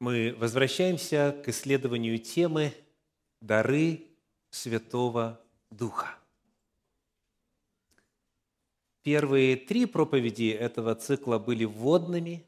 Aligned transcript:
мы 0.00 0.34
возвращаемся 0.38 1.40
к 1.44 1.48
исследованию 1.48 2.18
темы 2.18 2.72
«Дары 3.40 4.06
Святого 4.50 5.40
Духа». 5.70 6.16
Первые 9.02 9.56
три 9.56 9.86
проповеди 9.86 10.50
этого 10.50 10.94
цикла 10.94 11.38
были 11.38 11.64
вводными. 11.64 12.44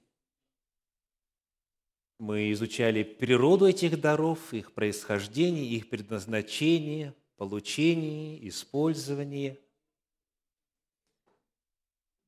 Мы 2.18 2.52
изучали 2.52 3.02
природу 3.02 3.66
этих 3.66 4.00
даров, 4.00 4.52
их 4.52 4.72
происхождение, 4.72 5.64
их 5.64 5.88
предназначение, 5.88 7.14
получение, 7.36 8.46
использование. 8.46 9.58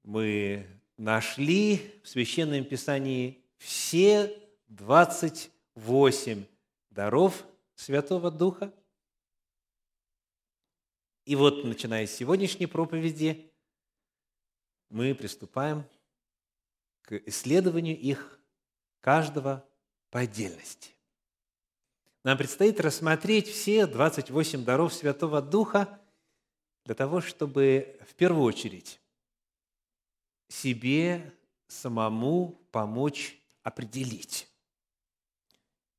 Мы 0.03 0.67
нашли 0.97 2.01
в 2.03 2.09
Священном 2.09 2.65
Писании 2.65 3.45
все 3.59 4.35
28 4.73 6.47
даров 6.91 7.45
Святого 7.75 8.31
Духа. 8.31 8.73
И 11.27 11.37
вот, 11.37 11.65
начиная 11.65 12.07
с 12.07 12.15
сегодняшней 12.15 12.67
проповеди, 12.67 13.53
мы 14.89 15.15
приступаем 15.15 15.85
к 17.03 17.13
исследованию 17.27 17.99
их 17.99 18.41
каждого 19.01 19.69
по 20.11 20.21
отдельности. 20.21 20.95
Нам 22.25 22.39
предстоит 22.39 22.81
рассмотреть 22.81 23.49
все 23.49 23.87
28 23.87 24.65
даров 24.65 24.95
Святого 24.95 25.43
Духа 25.43 26.01
для 26.87 26.95
того, 26.95 27.21
чтобы 27.21 27.99
в 28.09 28.15
первую 28.15 28.45
очередь 28.45 29.01
себе 30.49 31.31
самому 31.69 32.59
помочь 32.71 33.39
определить, 33.63 34.49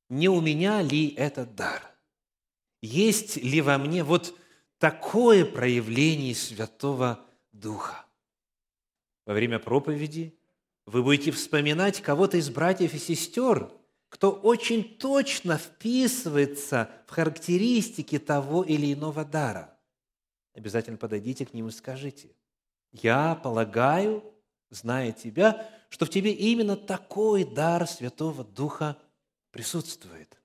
не 0.08 0.28
у 0.28 0.40
меня 0.40 0.82
ли 0.82 1.08
этот 1.14 1.54
дар? 1.54 1.82
Есть 2.82 3.36
ли 3.36 3.60
во 3.60 3.78
мне 3.78 4.04
вот 4.04 4.38
такое 4.78 5.44
проявление 5.44 6.34
Святого 6.34 7.20
Духа? 7.52 8.04
Во 9.26 9.32
время 9.32 9.58
проповеди 9.58 10.38
вы 10.86 11.02
будете 11.02 11.30
вспоминать 11.30 12.02
кого-то 12.02 12.36
из 12.36 12.50
братьев 12.50 12.92
и 12.94 12.98
сестер, 12.98 13.70
кто 14.10 14.30
очень 14.30 14.84
точно 14.98 15.56
вписывается 15.58 16.90
в 17.06 17.10
характеристики 17.10 18.18
того 18.18 18.62
или 18.62 18.92
иного 18.92 19.24
дара. 19.24 19.76
Обязательно 20.54 20.98
подойдите 20.98 21.46
к 21.46 21.54
ним 21.54 21.68
и 21.68 21.72
скажите, 21.72 22.36
я 22.92 23.34
полагаю, 23.34 24.22
зная 24.70 25.10
тебя, 25.10 25.68
что 25.88 26.06
в 26.06 26.10
тебе 26.10 26.32
именно 26.32 26.76
такой 26.76 27.44
дар 27.44 27.88
Святого 27.88 28.44
Духа 28.44 28.96
присутствует. 29.54 30.36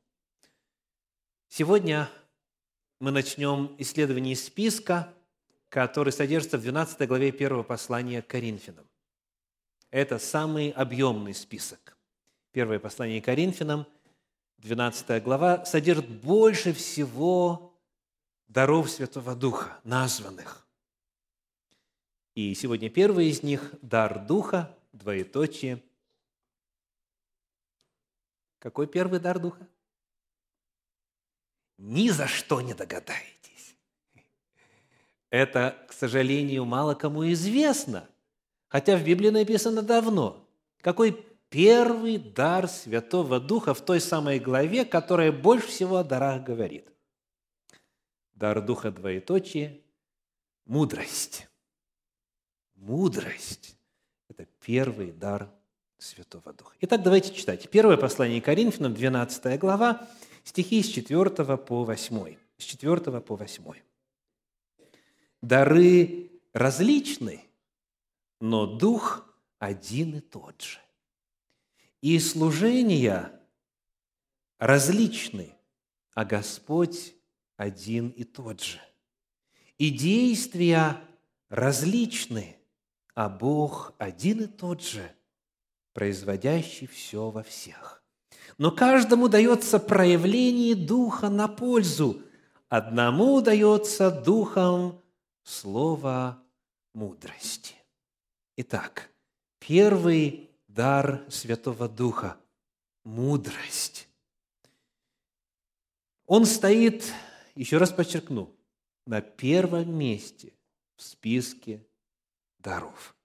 Сегодня 1.48 2.08
мы 3.00 3.10
начнем 3.10 3.76
исследование 3.80 4.36
списка, 4.36 5.12
который 5.68 6.14
содержится 6.14 6.60
в 6.60 6.62
12 6.62 7.08
главе 7.08 7.30
1 7.30 7.64
послания 7.64 8.22
к 8.22 8.28
Коринфянам. 8.28 8.88
Это 9.90 10.20
самый 10.20 10.70
объемный 10.70 11.34
список. 11.34 11.98
Первое 12.52 12.78
послание 12.78 13.20
к 13.20 13.26
Коринфянам, 13.26 13.88
12 14.60 15.24
глава, 15.24 15.66
содержит 15.66 16.08
больше 16.08 16.72
всего 16.72 17.82
даров 18.48 18.92
Святого 18.92 19.34
Духа, 19.34 19.80
названных. 19.84 20.68
И 22.36 22.54
сегодня 22.54 22.92
первый 22.92 23.30
из 23.30 23.42
них– 23.42 23.74
дар 23.82 24.24
Духа, 24.24 24.78
двоеточие– 24.94 25.82
какой 28.60 28.88
первый 28.88 29.20
дар 29.20 29.40
Духа? 29.40 29.68
Ни 31.78 32.10
за 32.10 32.28
что 32.28 32.62
не 32.62 32.74
догадаетесь. 32.74 33.76
Это, 35.30 35.86
к 35.88 35.94
сожалению, 35.94 36.66
мало 36.66 36.94
кому 36.94 37.30
известно, 37.32 38.08
хотя 38.68 38.98
в 38.98 39.04
Библии 39.04 39.30
написано 39.30 39.82
давно. 39.82 40.46
Какой 40.82 41.26
первый 41.50 42.18
дар 42.18 42.68
Святого 42.68 43.40
Духа 43.40 43.74
в 43.74 43.82
той 43.82 44.02
самой 44.02 44.40
главе, 44.40 44.86
которая 44.86 45.32
больше 45.32 45.68
всего 45.68 45.98
о 45.98 46.04
дарах 46.04 46.44
говорит? 46.44 46.88
Дар 48.34 48.62
Духа 48.62 48.92
двоеточие– 48.92 49.82
мудрость. 50.66 51.48
Мудрость– 52.76 53.78
это 54.30 54.46
первый 54.62 55.12
дар 55.12 55.50
Святого 56.00 56.54
Духа. 56.54 56.74
Итак, 56.80 57.04
давайте 57.04 57.34
читать. 57.34 57.70
Первое 57.70 57.98
послание 57.98 58.42
Коринфянам, 58.42 58.94
12 58.94 59.60
глава, 59.60 60.08
стихи 60.46 60.82
с 60.82 60.88
4 60.88 61.30
по 61.58 61.84
8. 61.84 62.38
С 62.58 62.64
4 62.64 63.20
по 63.20 63.36
8. 63.36 63.74
Дары 65.42 66.32
различны, 66.54 67.44
но 68.40 68.66
Дух 68.66 69.26
один 69.60 70.16
и 70.16 70.20
тот 70.22 70.62
же. 70.62 70.80
И 72.00 72.18
служения 72.20 73.38
различны, 74.58 75.54
а 76.14 76.24
Господь 76.24 77.14
один 77.58 78.08
и 78.08 78.24
тот 78.24 78.64
же. 78.64 78.80
И 79.78 79.90
действия 79.90 80.96
различны, 81.50 82.56
а 83.16 83.28
Бог 83.28 83.94
один 83.98 84.44
и 84.44 84.48
тот 84.48 84.82
же– 84.82 85.14
производящий 86.00 86.88
все 86.88 87.30
во 87.30 87.44
всех. 87.44 88.02
Но 88.58 88.72
каждому 88.72 89.28
дается 89.28 89.80
проявление 89.80 90.74
Духа 90.74 91.28
на 91.28 91.50
пользу. 91.50 92.22
Одному 92.70 93.42
дается 93.42 94.10
Духом 94.10 95.04
слово 95.44 96.42
мудрости. 96.94 97.76
Итак, 98.56 99.10
первый 99.60 100.50
дар 100.70 101.26
Святого 101.28 101.90
Духа– 101.90 102.38
мудрость. 103.04 104.08
Он 106.28 106.46
стоит, 106.46 107.12
еще 107.56 107.78
раз 107.78 107.92
подчеркну, 107.92 108.56
на 109.06 109.20
первом 109.20 109.94
месте 109.98 110.54
в 110.96 111.04
списке 111.04 111.86
даров. 112.58 113.18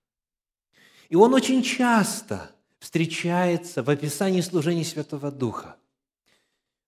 И 1.09 1.15
он 1.15 1.35
очень 1.35 1.63
часто 1.63 2.51
встречается 2.85 3.83
в 3.83 3.89
описании 3.89 4.43
служения 4.43 4.85
Святого 4.85 5.31
Духа. 5.31 5.77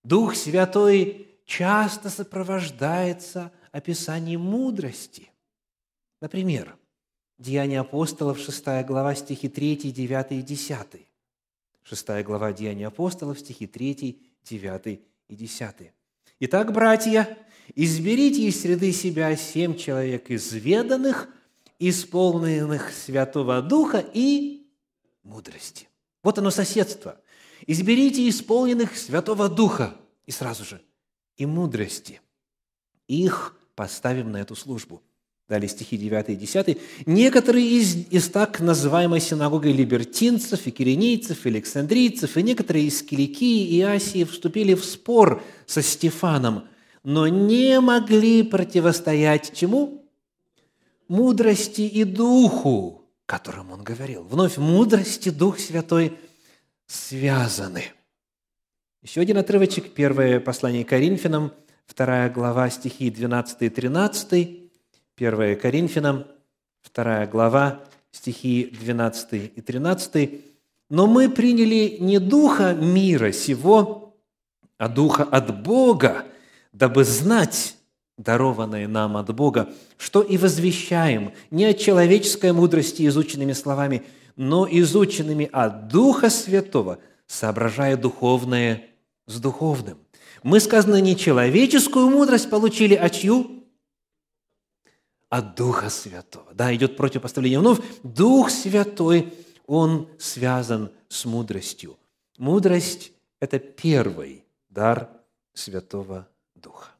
Дух 0.03 0.35
Святой 0.35 1.27
часто 1.43 2.11
сопровождается 2.11 3.51
описанием 3.71 4.41
мудрости. 4.41 5.31
Например, 6.21 6.77
Деяния 7.39 7.79
апостолов, 7.79 8.37
6 8.37 8.85
глава, 8.85 9.15
стихи 9.15 9.49
3, 9.49 9.91
9 9.91 10.31
и 10.33 10.41
10. 10.43 10.77
6 11.81 12.07
глава 12.23 12.53
Деяния 12.53 12.87
апостолов, 12.87 13.39
стихи 13.39 13.65
3, 13.65 14.21
9 14.43 15.01
и 15.29 15.35
10. 15.35 15.75
Итак, 16.41 16.73
братья, 16.73 17.37
изберите 17.73 18.43
из 18.43 18.61
среды 18.61 18.91
себя 18.91 19.35
семь 19.35 19.75
человек 19.75 20.29
изведанных, 20.29 21.27
исполненных 21.79 22.91
Святого 22.91 23.63
Духа 23.63 24.05
и 24.13 24.56
мудрости. 25.27 25.87
Вот 26.23 26.37
оно 26.39 26.49
соседство. 26.49 27.19
Изберите 27.65 28.27
исполненных 28.27 28.97
Святого 28.97 29.49
Духа 29.49 29.95
и 30.25 30.31
сразу 30.31 30.63
же 30.63 30.81
и 31.37 31.45
мудрости. 31.45 32.21
Их 33.07 33.55
поставим 33.75 34.31
на 34.31 34.37
эту 34.37 34.55
службу. 34.55 35.01
Далее 35.47 35.69
стихи 35.69 35.97
9 35.97 36.29
и 36.29 36.35
10. 36.35 36.77
«Некоторые 37.05 37.65
из, 37.65 37.95
из 38.09 38.29
так 38.29 38.59
называемой 38.59 39.21
синагогой 39.21 39.71
либертинцев 39.71 40.67
и 40.67 40.71
киренийцев, 40.71 41.45
и 41.45 41.49
александрийцев, 41.49 42.35
и 42.35 42.43
некоторые 42.43 42.87
из 42.87 43.01
Киликии 43.01 43.65
и 43.65 43.81
Асии 43.81 44.25
вступили 44.25 44.73
в 44.73 44.83
спор 44.83 45.41
со 45.65 45.81
Стефаном, 45.81 46.67
но 47.03 47.29
не 47.29 47.79
могли 47.79 48.43
противостоять 48.43 49.53
чему? 49.55 50.05
Мудрости 51.07 51.81
и 51.81 52.03
духу, 52.03 53.06
которым 53.27 53.71
он 53.71 53.83
говорил. 53.83 54.23
Вновь 54.23 54.57
мудрость 54.57 55.27
и 55.27 55.31
Дух 55.31 55.59
Святой 55.59 56.17
связаны. 56.87 57.83
Еще 59.03 59.21
один 59.21 59.37
отрывочек, 59.37 59.93
первое 59.93 60.39
послание 60.39 60.85
Коринфянам, 60.85 61.51
вторая 61.85 62.29
глава, 62.29 62.69
стихи 62.69 63.11
12 63.11 63.61
и 63.61 63.69
13. 63.69 64.71
Первое 65.15 65.55
Коринфянам, 65.55 66.25
вторая 66.81 67.27
глава, 67.27 67.83
стихи 68.11 68.73
12 68.79 69.51
и 69.55 69.61
13. 69.61 70.45
«Но 70.89 71.05
мы 71.05 71.29
приняли 71.29 71.97
не 71.99 72.19
духа 72.19 72.73
мира 72.73 73.33
сего, 73.33 74.17
а 74.77 74.87
духа 74.87 75.23
от 75.23 75.61
Бога, 75.63 76.25
дабы 76.71 77.03
знать, 77.03 77.75
дарованное 78.17 78.87
нам 78.87 79.15
от 79.15 79.33
Бога, 79.33 79.69
что 79.97 80.21
и 80.21 80.37
возвещаем 80.37 81.33
не 81.51 81.65
от 81.65 81.77
человеческой 81.77 82.51
мудрости 82.51 83.05
изученными 83.07 83.53
словами, 83.53 84.03
но 84.35 84.67
изученными 84.69 85.49
от 85.51 85.87
Духа 85.87 86.29
Святого, 86.29 86.99
соображая 87.27 87.95
духовное 87.95 88.87
с 89.27 89.39
духовным. 89.39 89.99
Мы, 90.43 90.59
сказано, 90.59 90.99
не 91.01 91.15
человеческую 91.15 92.09
мудрость 92.09 92.49
получили, 92.49 92.95
а 92.95 93.09
чью? 93.09 93.65
От 95.29 95.55
Духа 95.55 95.89
Святого. 95.89 96.53
Да, 96.53 96.73
идет 96.73 96.95
противопоставление. 96.95 97.59
Вновь 97.59 97.79
Дух 98.03 98.49
Святой, 98.49 99.33
Он 99.65 100.07
связан 100.17 100.91
с 101.09 101.25
мудростью. 101.25 101.97
Мудрость– 102.37 103.11
это 103.41 103.59
первый 103.59 104.45
дар 104.69 105.09
Святого 105.53 106.27
Духа. 106.55 106.96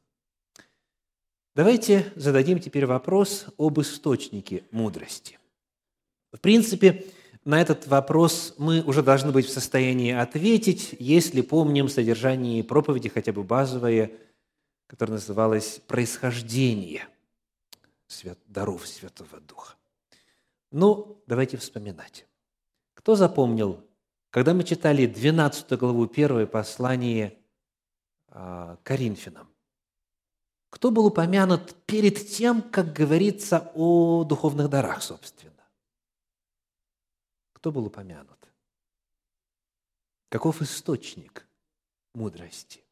Давайте 1.58 2.12
зададим 2.14 2.60
теперь 2.60 2.86
вопрос 2.86 3.46
об 3.58 3.80
источнике 3.80 4.62
мудрости. 4.70 5.40
В 6.30 6.38
принципе, 6.38 7.04
на 7.44 7.60
этот 7.60 7.88
вопрос 7.88 8.54
мы 8.58 8.80
уже 8.82 9.02
должны 9.02 9.32
быть 9.32 9.46
в 9.46 9.50
состоянии 9.50 10.12
ответить, 10.12 10.94
если 11.00 11.40
помним 11.40 11.88
содержание 11.88 12.62
проповеди, 12.62 13.08
хотя 13.08 13.32
бы 13.32 13.42
базовое, 13.42 14.12
которое 14.86 15.14
называлось 15.14 15.80
«Происхождение 15.88 17.08
даров 18.46 18.86
Святого 18.86 19.40
Духа». 19.40 19.74
Ну, 20.70 21.20
давайте 21.26 21.56
вспоминать. 21.56 22.24
Кто 22.94 23.16
запомнил, 23.16 23.84
когда 24.30 24.54
мы 24.54 24.62
читали 24.62 25.06
12 25.06 25.72
главу 25.72 26.04
1 26.04 26.46
послание 26.46 27.36
а, 28.28 28.78
Коринфянам, 28.84 29.48
кто 30.70 30.90
был 30.90 31.06
упомянут 31.06 31.74
перед 31.86 32.28
тем, 32.28 32.62
как 32.62 32.92
говорится 32.92 33.70
о 33.74 34.24
духовных 34.24 34.68
дарах, 34.68 35.02
собственно? 35.02 35.54
Кто 37.52 37.72
был 37.72 37.86
упомянут? 37.86 38.38
Каков 40.28 40.60
источник 40.60 41.46
мудрости? 42.14 42.84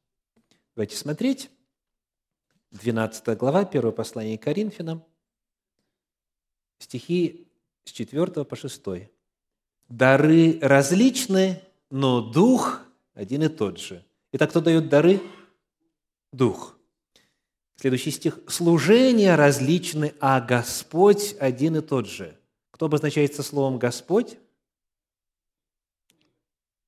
Давайте 0.75 0.97
смотреть. 0.97 1.51
12 2.73 3.39
глава, 3.39 3.61
1 3.61 3.93
послание 3.93 4.37
к 4.39 4.43
Коринфянам, 4.43 5.05
стихи 6.79 7.49
с 7.85 7.93
4 7.93 8.45
по 8.45 8.57
6. 8.57 8.83
«Дары 9.89 10.59
различны, 10.61 11.63
но 11.91 12.21
Дух 12.21 12.83
один 13.15 13.45
и 13.45 13.49
тот 13.49 13.79
же». 13.79 14.05
Итак, 14.33 14.51
кто 14.51 14.61
дает 14.61 14.89
дары? 14.89 15.21
Дух. 16.33 16.76
Следующий 17.77 18.11
стих. 18.11 18.41
«Служения 18.49 19.37
различны, 19.37 20.15
а 20.21 20.41
Господь 20.41 21.37
один 21.39 21.77
и 21.77 21.81
тот 21.81 22.07
же». 22.07 22.39
Кто 22.71 22.87
обозначается 22.87 23.43
словом 23.43 23.79
«Господь»? 23.79 24.37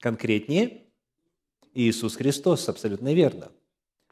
Конкретнее, 0.01 0.85
Иисус 1.75 2.17
Христос, 2.17 2.69
абсолютно 2.69 3.13
верно. 3.15 3.51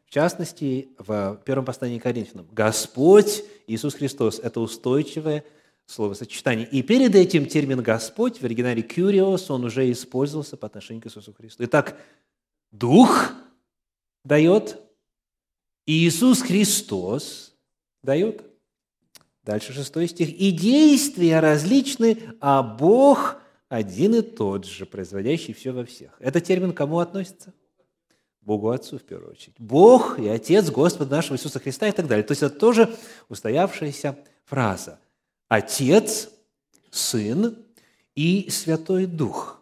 В 0.04 0.10
частности, 0.10 0.90
в 0.98 1.42
первом 1.44 1.64
послании 1.64 1.98
к 1.98 2.02
Коринфянам, 2.02 2.48
Господь 2.52 3.44
Иисус 3.66 3.94
Христос– 3.94 4.38
это 4.42 4.60
устойчивое 4.60 5.44
словосочетание. 5.86 6.66
И 6.66 6.82
перед 6.82 7.14
этим 7.14 7.46
термин 7.46 7.82
«Господь» 7.82 8.38
в 8.40 8.44
оригинале 8.44 8.82
«кюриос» 8.82 9.50
он 9.50 9.64
уже 9.64 9.90
использовался 9.90 10.56
по 10.56 10.66
отношению 10.66 11.02
к 11.02 11.06
Иисусу 11.06 11.32
Христу. 11.32 11.64
Итак, 11.64 11.98
Дух 12.70 13.32
дает, 14.24 14.80
Иисус 15.86 16.42
Христос 16.42 17.54
дает. 18.02 18.42
Дальше 19.44 19.72
шестой 19.72 20.08
стих. 20.08 20.28
«И 20.28 20.50
действия 20.50 21.38
различны, 21.38 22.20
а 22.40 22.62
Бог 22.62 23.40
один 23.68 24.14
и 24.14 24.22
тот 24.22 24.64
же, 24.64 24.86
производящий 24.86 25.54
все 25.54 25.72
во 25.72 25.84
всех. 25.84 26.16
Это 26.20 26.40
термин 26.40 26.72
кому 26.72 26.98
относится? 26.98 27.52
Богу 28.40 28.70
Отцу 28.70 28.98
в 28.98 29.02
первую 29.02 29.32
очередь. 29.32 29.56
Бог 29.58 30.20
и 30.20 30.28
Отец 30.28 30.70
Господа 30.70 31.16
нашего 31.16 31.34
Иисуса 31.34 31.58
Христа 31.58 31.88
и 31.88 31.92
так 31.92 32.06
далее. 32.06 32.24
То 32.24 32.30
есть 32.32 32.44
это 32.44 32.56
тоже 32.56 32.96
устоявшаяся 33.28 34.16
фраза. 34.44 35.00
Отец, 35.48 36.30
Сын 36.90 37.58
и 38.14 38.48
Святой 38.48 39.06
Дух. 39.06 39.60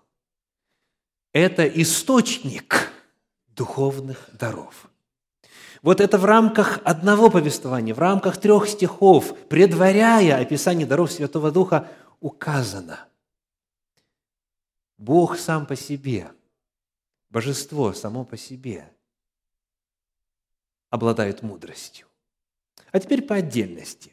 Это 1.33 1.67
источник 1.67 2.91
духовных 3.49 4.29
даров. 4.39 4.91
Вот 5.85 6.01
это 6.01 6.19
в 6.19 6.25
рамках 6.25 6.81
одного 6.83 7.31
повествования, 7.31 7.95
в 7.95 8.01
рамках 8.01 8.39
трех 8.39 8.69
стихов, 8.69 9.39
предваряя 9.49 10.41
описание 10.41 10.87
даров 10.87 11.13
Святого 11.13 11.53
Духа, 11.53 11.89
указано– 12.21 12.99
Бог 15.05 15.39
сам 15.39 15.67
по 15.67 15.77
себе, 15.77 16.31
божество 17.29 17.93
само 17.93 18.25
по 18.25 18.37
себе 18.37 18.91
обладает 20.91 21.43
мудростью. 21.43 22.07
А 22.93 23.01
теперь 23.01 23.23
по 23.23 23.35
отдельности. 23.35 24.13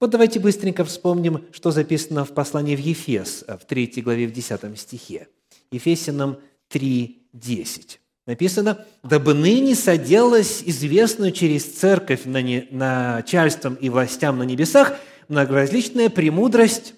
Вот 0.00 0.10
давайте 0.10 0.40
быстренько 0.40 0.84
вспомним, 0.84 1.46
что 1.52 1.70
записано 1.70 2.24
в 2.24 2.34
послании 2.34 2.76
в 2.76 2.80
Ефес, 2.80 3.44
в 3.46 3.64
3 3.64 4.02
главе, 4.02 4.26
в 4.26 4.32
10 4.32 4.78
стихе. 4.78 5.28
Ефесянам 5.70 6.38
3, 6.68 7.28
10. 7.32 8.00
Написано, 8.26 8.84
«Дабы 9.04 9.34
ныне 9.34 9.74
соделалось 9.74 10.62
известную 10.64 11.30
через 11.30 11.64
церковь 11.64 12.24
на 12.24 12.42
не, 12.42 12.66
начальством 12.70 13.74
и 13.76 13.88
властям 13.88 14.38
на 14.38 14.42
небесах 14.42 14.96
многоразличная 15.28 16.10
премудрость 16.10 16.94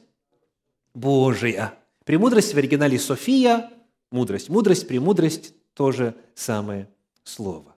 Божия, 0.94 1.74
Премудрость 2.08 2.54
в 2.54 2.56
оригинале 2.56 2.98
«София»– 2.98 3.70
мудрость. 4.10 4.48
Мудрость, 4.48 4.88
премудрость– 4.88 5.52
то 5.74 5.92
же 5.92 6.14
самое 6.34 6.88
слово. 7.22 7.76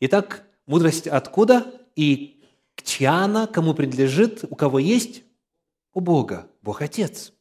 Итак, 0.00 0.42
мудрость 0.66 1.06
откуда 1.06 1.72
и 1.94 2.42
чья 2.82 3.22
она, 3.22 3.46
кому 3.46 3.72
принадлежит, 3.72 4.44
у 4.50 4.56
кого 4.56 4.80
есть? 4.80 5.22
У 5.94 6.00
Бога, 6.00 6.48
Бог 6.62 6.82
Отец. 6.82 7.32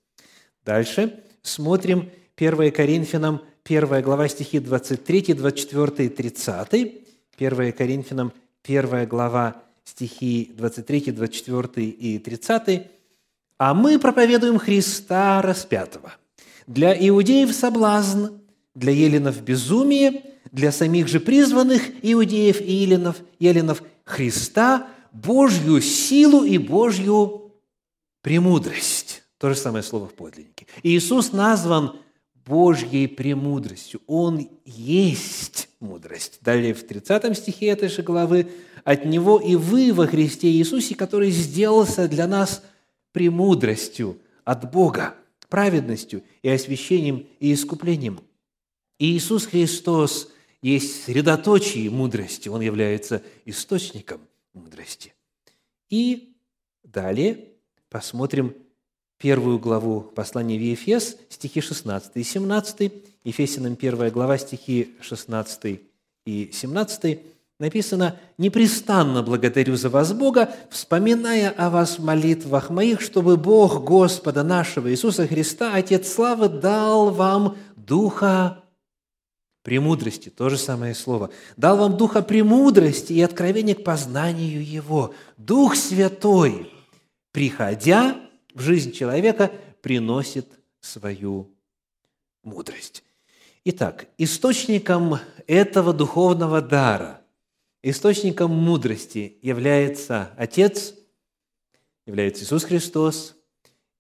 Дальше 0.64 1.24
смотрим 1.42 2.12
1 2.36 2.72
Коринфянам, 2.74 3.42
1 3.70 4.02
глава 4.02 4.28
стихи 4.28 4.60
23, 4.60 5.34
24 5.36 6.06
и 6.06 6.10
30. 6.10 6.94
1 7.38 7.72
Коринфянам, 7.74 8.34
1 8.64 9.08
глава 9.08 9.62
стихи 9.84 10.52
23, 10.58 11.12
24 11.12 11.88
и 11.88 12.20
30 12.20 12.88
а 13.60 13.74
мы 13.74 14.00
проповедуем 14.00 14.58
Христа 14.58 15.42
распятого. 15.42 16.14
Для 16.66 16.96
иудеев 17.08 17.54
соблазн, 17.54 18.28
для 18.74 18.94
еленов 18.94 19.42
безумие, 19.42 20.24
для 20.52 20.72
самих 20.72 21.10
же 21.10 21.20
призванных 21.20 21.82
иудеев 22.02 22.62
и 22.62 22.72
еленов, 22.72 23.18
еленов 23.38 23.84
Христа 24.06 24.88
Божью 25.12 25.82
силу 25.82 26.46
и 26.46 26.58
Божью 26.58 27.52
премудрость. 28.22 29.24
То 29.38 29.50
же 29.50 29.56
самое 29.56 29.84
слово 29.84 30.08
в 30.08 30.14
подлиннике. 30.14 30.66
Иисус 30.84 31.34
назван 31.34 32.00
Божьей 32.50 33.08
премудростью. 33.08 34.02
Он 34.08 34.50
есть 34.66 35.70
мудрость. 35.80 36.40
Далее 36.42 36.74
в 36.74 36.84
30 36.84 37.38
стихе 37.38 37.68
этой 37.68 37.88
же 37.88 38.02
главы 38.02 38.50
«От 38.84 39.06
Него 39.06 39.40
и 39.40 39.56
вы 39.56 39.94
во 39.94 40.08
Христе 40.08 40.50
Иисусе, 40.50 40.96
который 40.96 41.30
сделался 41.32 42.10
для 42.10 42.28
нас– 42.28 42.64
премудростью 43.12 44.20
от 44.44 44.72
Бога, 44.72 45.16
праведностью 45.50 46.24
и 46.42 46.50
освящением 46.50 47.28
и 47.40 47.54
искуплением. 47.54 48.22
И 48.98 49.18
Иисус 49.18 49.46
Христос 49.46 50.32
есть 50.62 51.06
средоточие 51.06 51.90
мудрости, 51.90 52.50
Он 52.50 52.62
является 52.62 53.24
источником 53.46 54.22
мудрости. 54.54 55.14
И 55.90 56.36
далее 56.84 57.46
посмотрим 57.90 58.56
первую 59.20 59.60
главу 59.60 60.02
послания 60.02 60.58
в 60.58 60.62
Ефес, 60.62 61.18
стихи 61.30 61.62
16 61.62 62.12
и 62.16 62.24
17, 62.24 62.94
Ефесянам 63.26 63.76
первая 63.76 64.12
глава, 64.12 64.38
стихи 64.38 64.96
16 65.02 65.82
и 66.26 66.50
17, 66.52 67.20
написано, 67.60 68.18
«Непрестанно 68.38 69.22
благодарю 69.22 69.76
за 69.76 69.90
вас 69.90 70.14
Бога, 70.14 70.50
вспоминая 70.72 71.50
о 71.50 71.70
вас 71.70 72.00
в 72.00 72.04
молитвах 72.04 72.70
моих, 72.70 73.02
чтобы 73.02 73.36
Бог 73.36 73.84
Господа 73.84 74.44
нашего 74.44 74.90
Иисуса 74.90 75.28
Христа, 75.28 75.76
Отец 75.76 76.12
Славы, 76.12 76.48
дал 76.48 77.10
вам 77.10 77.58
Духа 77.76 78.64
премудрости, 79.64 80.30
то 80.30 80.48
же 80.48 80.58
самое 80.58 80.96
слово, 80.96 81.30
дал 81.58 81.76
вам 81.76 81.98
Духа 81.98 82.22
премудрости 82.22 83.12
и 83.12 83.22
откровения 83.22 83.76
к 83.76 83.84
познанию 83.84 84.66
Его. 84.66 85.14
Дух 85.36 85.76
Святой, 85.76 86.72
приходя 87.34 88.16
в 88.54 88.62
жизнь 88.62 88.92
человека, 88.92 89.52
приносит 89.82 90.48
свою 90.80 91.50
мудрость. 92.44 93.04
Итак, 93.66 94.08
источником 94.18 95.20
этого 95.48 95.94
духовного 95.94 96.62
дара 96.62 97.20
Источником 97.82 98.52
мудрости 98.52 99.38
является 99.42 100.34
Отец, 100.38 100.94
является 102.06 102.44
Иисус 102.44 102.66
Христос, 102.66 103.38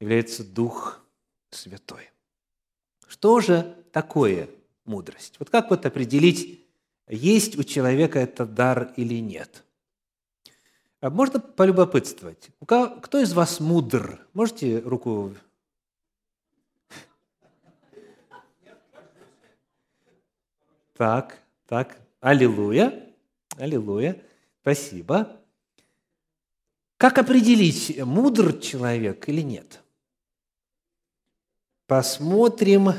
является 0.01 0.43
Дух 0.43 1.01
Святой. 1.51 2.09
Что 3.07 3.39
же 3.39 3.77
такое 3.93 4.49
мудрость? 4.83 5.35
Вот 5.39 5.49
как 5.49 5.69
вот 5.69 5.85
определить, 5.85 6.65
есть 7.07 7.57
у 7.57 7.63
человека 7.63 8.19
этот 8.19 8.53
дар 8.53 8.93
или 8.97 9.21
нет? 9.21 9.63
А 11.01 11.09
можно 11.09 11.39
полюбопытствовать. 11.39 12.49
Кто 12.65 13.19
из 13.19 13.33
вас 13.33 13.59
мудр? 13.59 14.27
Можете 14.33 14.79
руку 14.79 15.33
Так, 20.99 21.41
так, 21.65 21.97
аллилуйя, 22.19 23.15
аллилуйя, 23.55 24.21
спасибо. 24.59 25.39
Как 26.97 27.17
определить, 27.17 27.97
мудр 28.03 28.59
человек 28.59 29.29
или 29.29 29.39
нет? 29.39 29.81
Посмотрим 31.87 32.89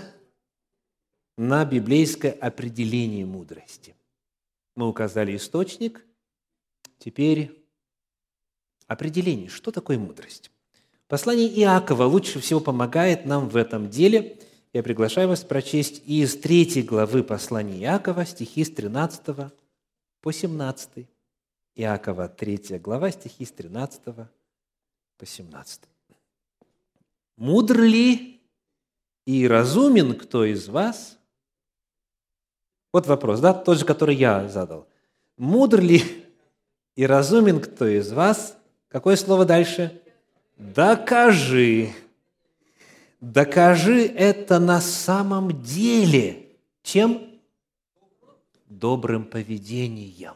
на 1.37 1.62
библейское 1.66 2.33
определение 2.33 3.26
мудрости. 3.26 3.95
Мы 4.76 4.88
указали 4.88 5.37
источник, 5.37 6.02
теперь 6.97 7.60
определение, 8.92 9.49
что 9.49 9.70
такое 9.70 9.99
мудрость. 9.99 10.50
Послание 11.09 11.49
Иакова 11.49 12.04
лучше 12.04 12.40
всего 12.40 12.61
помогает 12.61 13.26
нам 13.26 13.49
в 13.49 13.56
этом 13.56 13.88
деле– 13.88 14.37
я 14.73 14.85
приглашаю 14.85 15.28
вас 15.28 15.42
прочесть 15.42 16.00
из 16.06 16.37
третьей 16.37 16.82
главы 16.82 17.25
послания 17.25 17.82
Иакова, 17.82 18.25
стихи 18.25 18.64
с 18.64 18.70
13 18.70 19.50
по 20.20 20.32
17. 20.32 21.09
Иакова, 21.75 22.28
3 22.28 22.78
глава, 22.78 23.11
стихи 23.11 23.44
с 23.44 23.50
13 23.50 24.00
по 24.04 25.26
17. 25.26 25.80
«Мудр 27.37 27.80
ли 27.80 28.40
и 29.26 29.49
разумен 29.49 30.16
кто 30.16 30.44
из 30.44 30.68
вас?» 30.68 31.18
Вот 32.92 33.09
вопрос, 33.09 33.40
да, 33.40 33.52
тот 33.52 33.78
же, 33.78 33.85
который 33.85 34.14
я 34.14 34.47
задал. 34.47 34.87
«Мудр 35.37 35.80
ли 35.80 36.28
и 36.94 37.06
разумен 37.06 37.61
кто 37.61 37.88
из 37.88 38.12
вас?» 38.12 38.56
Какое 38.90 39.16
слово 39.16 39.44
дальше? 39.44 40.02
«Докажи». 40.59 41.94
Докажи 43.20 44.06
это 44.06 44.59
на 44.59 44.80
самом 44.80 45.62
деле. 45.62 46.49
Чем? 46.82 47.38
Добрым 48.66 49.25
поведением. 49.26 50.35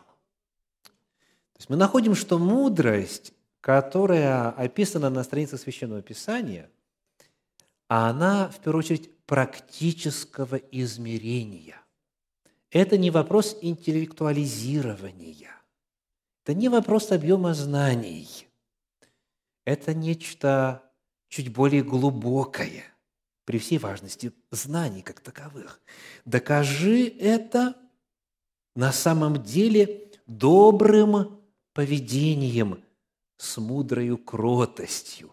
То 0.82 1.58
есть 1.58 1.70
мы 1.70 1.76
находим, 1.76 2.14
что 2.14 2.38
мудрость, 2.38 3.32
которая 3.62 4.50
описана 4.50 5.08
на 5.08 5.24
странице 5.24 5.56
Священного 5.56 6.02
Писания, 6.02 6.68
она, 7.88 8.50
в 8.50 8.58
первую 8.60 8.80
очередь, 8.80 9.10
практического 9.24 10.56
измерения. 10.56 11.80
Это 12.70 12.98
не 12.98 13.10
вопрос 13.10 13.56
интеллектуализирования. 13.62 15.54
Это 16.44 16.52
не 16.52 16.68
вопрос 16.68 17.12
объема 17.12 17.54
знаний. 17.54 18.43
Это 19.64 19.94
нечто 19.94 20.82
чуть 21.28 21.52
более 21.52 21.82
глубокое, 21.82 22.84
при 23.44 23.58
всей 23.58 23.78
важности 23.78 24.32
знаний 24.50 25.02
как 25.02 25.20
таковых. 25.20 25.80
Докажи 26.24 27.08
это 27.08 27.76
на 28.74 28.92
самом 28.92 29.42
деле 29.42 30.10
добрым 30.26 31.40
поведением 31.72 32.82
с 33.36 33.58
мудрою 33.58 34.18
кротостью. 34.18 35.32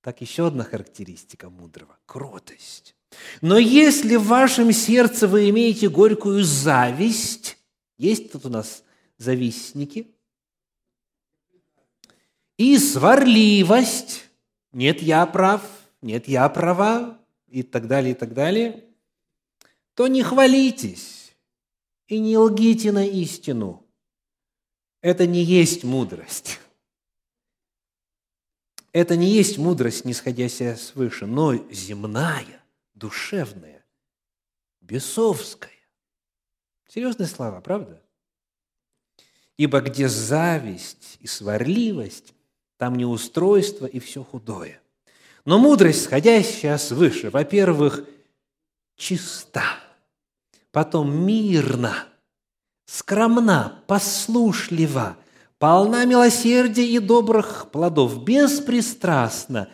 Так 0.00 0.20
еще 0.20 0.48
одна 0.48 0.64
характеристика 0.64 1.48
мудрого– 1.50 1.98
кротость. 2.06 2.96
Но 3.40 3.58
если 3.58 4.16
в 4.16 4.26
вашем 4.26 4.72
сердце 4.72 5.28
вы 5.28 5.50
имеете 5.50 5.88
горькую 5.88 6.42
зависть, 6.42 7.58
есть 7.98 8.32
тут 8.32 8.46
у 8.46 8.48
нас 8.48 8.82
завистники, 9.18 10.16
и 12.62 12.78
сварливость, 12.78 14.30
нет, 14.70 15.02
я 15.02 15.26
прав, 15.26 15.62
нет, 16.00 16.28
я 16.28 16.48
права, 16.48 17.18
и 17.48 17.64
так 17.64 17.88
далее, 17.88 18.12
и 18.12 18.14
так 18.14 18.34
далее, 18.34 18.84
то 19.94 20.06
не 20.06 20.22
хвалитесь 20.22 21.34
и 22.06 22.20
не 22.20 22.38
лгите 22.38 22.92
на 22.92 23.04
истину. 23.04 23.84
Это 25.00 25.26
не 25.26 25.42
есть 25.42 25.82
мудрость. 25.82 26.60
Это 28.92 29.16
не 29.16 29.28
есть 29.28 29.58
мудрость, 29.58 30.04
нисходящая 30.04 30.76
свыше, 30.76 31.26
но 31.26 31.56
земная, 31.72 32.62
душевная, 32.94 33.84
бесовская. 34.80 35.72
Серьезные 36.86 37.26
слова, 37.26 37.60
правда? 37.60 38.00
Ибо 39.56 39.80
где 39.80 40.08
зависть 40.08 41.16
и 41.18 41.26
сварливость, 41.26 42.34
там 42.82 42.96
неустройство 42.96 43.86
и 43.86 44.00
все 44.00 44.24
худое. 44.24 44.80
Но 45.44 45.60
мудрость, 45.60 46.02
сходящая 46.02 46.76
свыше, 46.78 47.30
во-первых, 47.30 48.04
чиста, 48.96 49.78
потом 50.72 51.16
мирна, 51.24 52.08
скромна, 52.84 53.84
послушлива, 53.86 55.16
полна 55.60 56.04
милосердия 56.06 56.84
и 56.84 56.98
добрых 56.98 57.70
плодов, 57.70 58.24
беспристрастна 58.24 59.68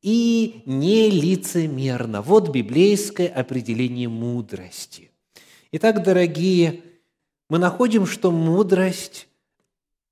и 0.00 0.62
нелицемерна. 0.64 2.22
Вот 2.22 2.50
библейское 2.50 3.26
определение 3.26 4.08
мудрости. 4.08 5.10
Итак, 5.72 6.04
дорогие, 6.04 6.84
мы 7.50 7.58
находим, 7.58 8.06
что 8.06 8.30
мудрость, 8.30 9.26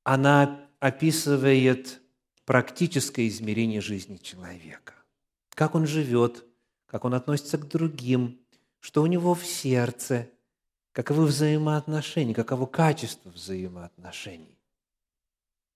она 0.03 0.67
описывает 0.81 2.00
практическое 2.51 3.29
измерение 3.29 3.81
жизни 3.81 4.17
человека. 4.17 4.95
Как 5.51 5.77
он 5.77 5.87
живет, 5.87 6.45
как 6.87 7.05
он 7.05 7.15
относится 7.15 7.59
к 7.59 7.69
другим, 7.69 8.41
что 8.81 9.03
у 9.03 9.07
него 9.07 9.37
в 9.37 9.47
сердце, 9.47 10.29
каковы 10.91 11.27
взаимоотношения, 11.27 12.35
каково 12.35 12.67
качество 12.67 13.31
взаимоотношений. 13.31 14.59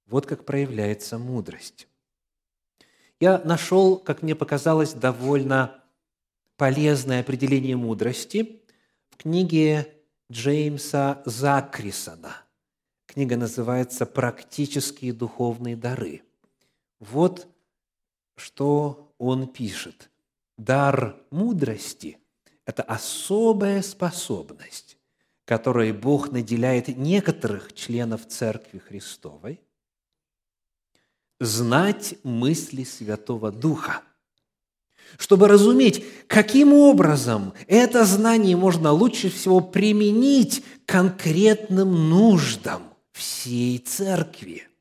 Вот 0.09 0.27
как 0.27 0.45
проявляется 0.45 1.17
мудрость. 1.17 1.87
Я 3.21 3.39
нашел, 3.45 3.97
как 3.97 4.23
мне 4.23 4.35
показалось, 4.35 4.95
довольно 4.95 5.81
полезное 6.57 7.21
определение 7.21 7.77
мудрости 7.77 8.63
в 9.11 9.19
книге 9.19 9.95
Джеймса 10.29 11.23
Закрисона. 11.25 12.35
Книга 13.07 13.37
называется 13.37 14.07
«Практические 14.07 15.13
духовные 15.13 15.77
дары». 15.77 16.25
Вот 17.11 17.47
что 18.37 19.15
он 19.19 19.47
пишет. 19.47 20.11
Дар 20.57 21.17
мудрости– 21.31 22.19
это 22.67 22.83
особая 22.83 23.83
способность, 23.83 24.97
которой 25.45 25.93
Бог 25.93 26.31
наделяет 26.31 26.89
некоторых 26.89 27.75
членов 27.75 28.27
Церкви 28.27 28.79
Христовой, 28.79 29.61
знать 31.41 32.17
мысли 32.23 32.85
Святого 32.85 33.53
Духа, 33.53 34.03
чтобы 35.19 35.49
разуметь, 35.49 36.05
каким 36.27 36.73
образом 36.73 37.53
это 37.67 38.05
знание 38.07 38.57
можно 38.57 38.93
лучше 38.93 39.29
всего 39.29 39.61
применить 39.61 40.65
конкретным 40.87 42.09
нуждам 42.09 42.95
всей 43.13 43.79
Церкви– 43.79 44.69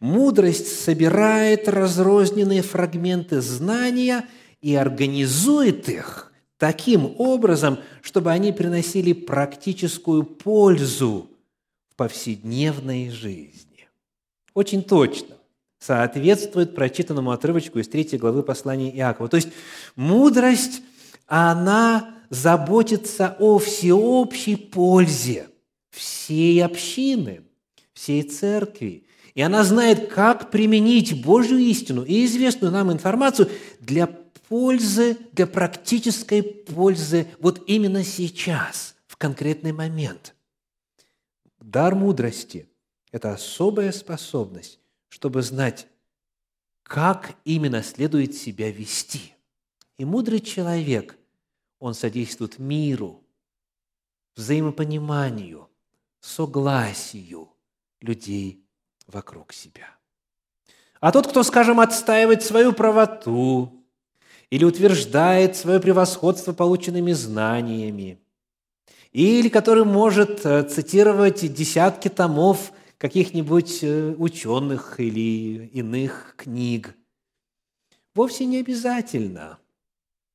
Мудрость 0.00 0.80
собирает 0.82 1.68
разрозненные 1.68 2.62
фрагменты 2.62 3.40
знания 3.40 4.26
и 4.60 4.74
организует 4.74 5.88
их 5.88 6.32
таким 6.58 7.14
образом, 7.18 7.78
чтобы 8.02 8.30
они 8.30 8.52
приносили 8.52 9.12
практическую 9.12 10.24
пользу 10.24 11.30
в 11.90 11.96
повседневной 11.96 13.10
жизни. 13.10 13.88
Очень 14.54 14.82
точно 14.82 15.36
соответствует 15.78 16.74
прочитанному 16.74 17.30
отрывочку 17.30 17.78
из 17.78 17.88
третьей 17.88 18.18
главы 18.18 18.42
послания 18.42 18.94
Иакова. 18.96 19.28
То 19.28 19.36
есть 19.36 19.48
мудрость, 19.94 20.82
она 21.26 22.16
заботится 22.28 23.36
о 23.38 23.58
всеобщей 23.58 24.56
пользе 24.56 25.48
всей 25.90 26.62
общины, 26.64 27.42
всей 27.92 28.22
церкви, 28.22 29.05
и 29.36 29.42
она 29.42 29.64
знает, 29.64 30.10
как 30.10 30.50
применить 30.50 31.22
Божью 31.22 31.58
истину 31.58 32.02
и 32.02 32.24
известную 32.24 32.72
нам 32.72 32.90
информацию 32.90 33.50
для 33.80 34.06
пользы, 34.48 35.18
для 35.32 35.46
практической 35.46 36.42
пользы 36.42 37.28
вот 37.38 37.62
именно 37.66 38.02
сейчас, 38.02 38.96
в 39.06 39.18
конкретный 39.18 39.72
момент. 39.72 40.34
Дар 41.60 41.94
мудрости– 41.94 42.66
это 43.12 43.34
особая 43.34 43.92
способность, 43.92 44.80
чтобы 45.08 45.42
знать, 45.42 45.86
как 46.82 47.36
именно 47.44 47.82
следует 47.82 48.34
себя 48.34 48.72
вести. 48.72 49.34
И 49.98 50.06
мудрый 50.06 50.40
человек, 50.40 51.18
он 51.78 51.92
содействует 51.92 52.58
миру, 52.58 53.22
взаимопониманию, 54.34 55.68
согласию 56.20 57.50
людей 58.00 58.65
вокруг 59.06 59.52
себя. 59.52 59.96
А 61.00 61.12
тот, 61.12 61.26
кто, 61.28 61.42
скажем, 61.42 61.80
отстаивает 61.80 62.42
свою 62.42 62.72
правоту 62.72 63.84
или 64.50 64.64
утверждает 64.64 65.56
свое 65.56 65.80
превосходство 65.80 66.52
полученными 66.52 67.12
знаниями, 67.12 68.18
или 69.12 69.48
который 69.48 69.84
может 69.84 70.44
э, 70.44 70.62
цитировать 70.64 71.52
десятки 71.52 72.08
томов 72.08 72.72
каких-нибудь 72.98 73.82
э, 73.82 74.14
ученых 74.18 75.00
или 75.00 75.66
иных 75.66 76.34
книг, 76.36 76.94
вовсе 78.14 78.44
не 78.46 78.58
обязательно 78.58 79.58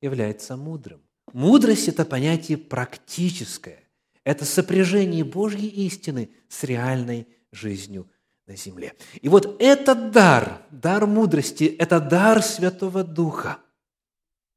является 0.00 0.56
мудрым. 0.56 1.00
Мудрость– 1.32 1.88
это 1.88 2.04
понятие 2.04 2.58
практическое. 2.58 3.82
Это 4.24 4.44
сопряжение 4.44 5.24
Божьей 5.24 5.68
истины 5.68 6.30
с 6.48 6.62
реальной 6.64 7.26
жизнью 7.50 8.08
на 8.46 8.56
земле. 8.56 8.94
И 9.20 9.28
вот 9.28 9.56
этот 9.60 10.10
дар, 10.10 10.62
дар 10.70 11.06
мудрости, 11.06 11.64
это 11.64 12.00
дар 12.00 12.42
Святого 12.42 13.04
Духа. 13.04 13.58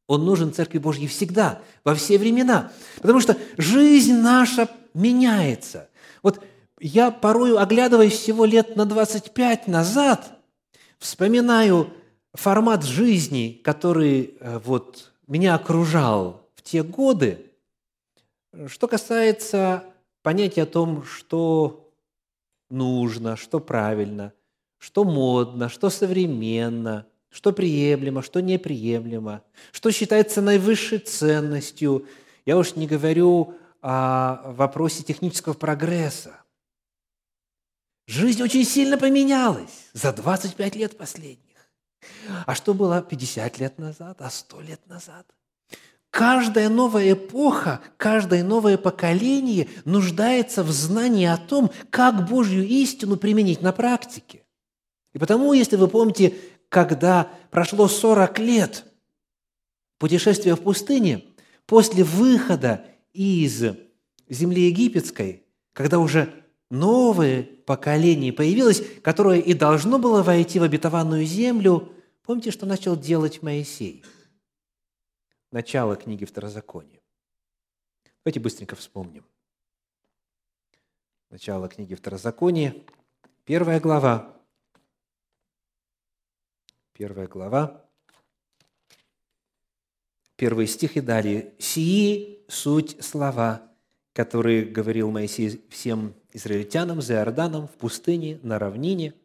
Он 0.08 0.24
нужен 0.24 0.54
Церкви 0.54 0.77
Божьей 0.77 1.08
всегда, 1.08 1.62
во 1.84 1.96
все 1.96 2.18
времена. 2.18 2.72
Потому 3.01 3.20
что 3.20 3.38
жизнь 3.58 4.13
наша 4.13 4.70
меняется. 4.94 5.89
Вот 6.22 6.44
я 6.80 7.12
порою, 7.12 7.60
оглядываясь 7.60 8.13
всего 8.13 8.46
лет 8.46 8.75
на 8.75 8.86
25 8.86 9.68
назад, 9.68 10.39
вспоминаю 11.00 11.92
формат 12.34 12.84
жизни, 12.84 13.60
который 13.63 14.38
э, 14.39 14.60
вот 14.63 15.13
меня 15.27 15.56
окружал 15.56 16.50
в 16.56 16.62
те 16.62 16.84
годы, 16.84 17.51
что 18.68 18.88
касается 18.88 19.84
понятия 20.22 20.63
о 20.63 20.68
том, 20.68 21.04
что 21.04 21.85
нужно, 22.69 23.36
что 23.36 23.60
правильно, 23.60 24.34
что 24.77 25.03
модно, 25.03 25.69
что 25.69 25.89
современно, 25.89 27.07
что 27.29 27.51
приемлемо, 27.51 28.22
что 28.22 28.41
неприемлемо, 28.41 29.43
что 29.72 29.91
считается 29.91 30.41
наивысшей 30.41 31.00
ценностью. 31.00 32.07
Я 32.45 32.57
уж 32.57 32.75
не 32.75 32.88
говорю 32.88 33.55
о 33.81 34.51
вопросе 34.51 35.03
технического 35.03 35.53
прогресса. 35.53 36.41
Жизнь 38.07 38.41
очень 38.41 38.63
сильно 38.63 38.98
поменялась 38.98 39.89
за 39.93 40.13
25 40.13 40.75
лет 40.75 40.98
последних. 40.98 41.45
А 42.45 42.55
что 42.55 42.74
было 42.74 43.01
50 43.01 43.60
лет 43.60 43.79
назад, 43.79 44.22
а 44.22 44.29
100 44.29 44.62
лет 44.62 44.88
назад? 44.88 45.25
Каждая 46.15 46.69
новая 46.69 47.12
эпоха, 47.12 47.81
каждое 47.98 48.41
новое 48.41 48.77
поколение 48.77 49.67
нуждается 49.84 50.63
в 50.63 50.72
знании 50.72 51.25
о 51.25 51.36
том, 51.36 51.72
как 51.89 52.29
Божью 52.29 52.65
истину 52.65 53.17
применить 53.17 53.62
на 53.62 53.74
практике. 53.74 54.43
И 55.13 55.19
потому, 55.19 55.51
если 55.51 55.75
вы 55.75 55.89
помните, 55.89 56.34
когда 56.69 57.29
прошло 57.51 57.89
40 57.89 58.39
лет 58.39 58.86
путешествия 60.00 60.55
в 60.55 60.62
пустыне, 60.62 61.25
после 61.65 62.05
выхода 62.05 62.86
из 63.12 63.65
земли 64.29 64.67
египетской, 64.67 65.43
когда 65.74 66.00
уже 66.00 66.29
новое 66.72 67.43
поколение 67.65 68.31
появилось, 68.31 68.81
которое 69.03 69.41
и 69.41 69.53
должно 69.53 70.00
было 70.00 70.24
войти 70.24 70.60
в 70.60 70.63
обетованную 70.63 71.25
землю, 71.25 71.89
помните, 72.24 72.51
что 72.51 72.65
начал 72.65 72.95
делать 72.95 73.41
Моисей– 73.41 74.01
начало 75.56 75.96
книги 75.96 76.26
Второзакония. 76.26 77.02
Давайте 78.26 78.42
быстренько 78.42 78.76
вспомним. 78.76 79.24
Начало 81.30 81.70
книги 81.70 81.96
Второзакония, 81.96 82.76
первая 83.46 83.80
глава. 83.80 84.38
Первая 86.91 87.30
глава, 87.30 87.86
первый 90.36 90.68
стих 90.68 90.98
и 90.98 91.02
далее. 91.02 91.54
«Сии 91.58 92.44
суть 92.50 93.02
слова, 93.02 93.62
которые 94.12 94.65
говорил 94.65 95.10
Моисей 95.10 95.65
всем 95.70 96.15
израильтянам 96.34 97.02
за 97.02 97.13
Иорданом 97.13 97.70
в 97.70 97.76
пустыне, 97.76 98.39
на 98.44 98.60
равнине– 98.60 99.13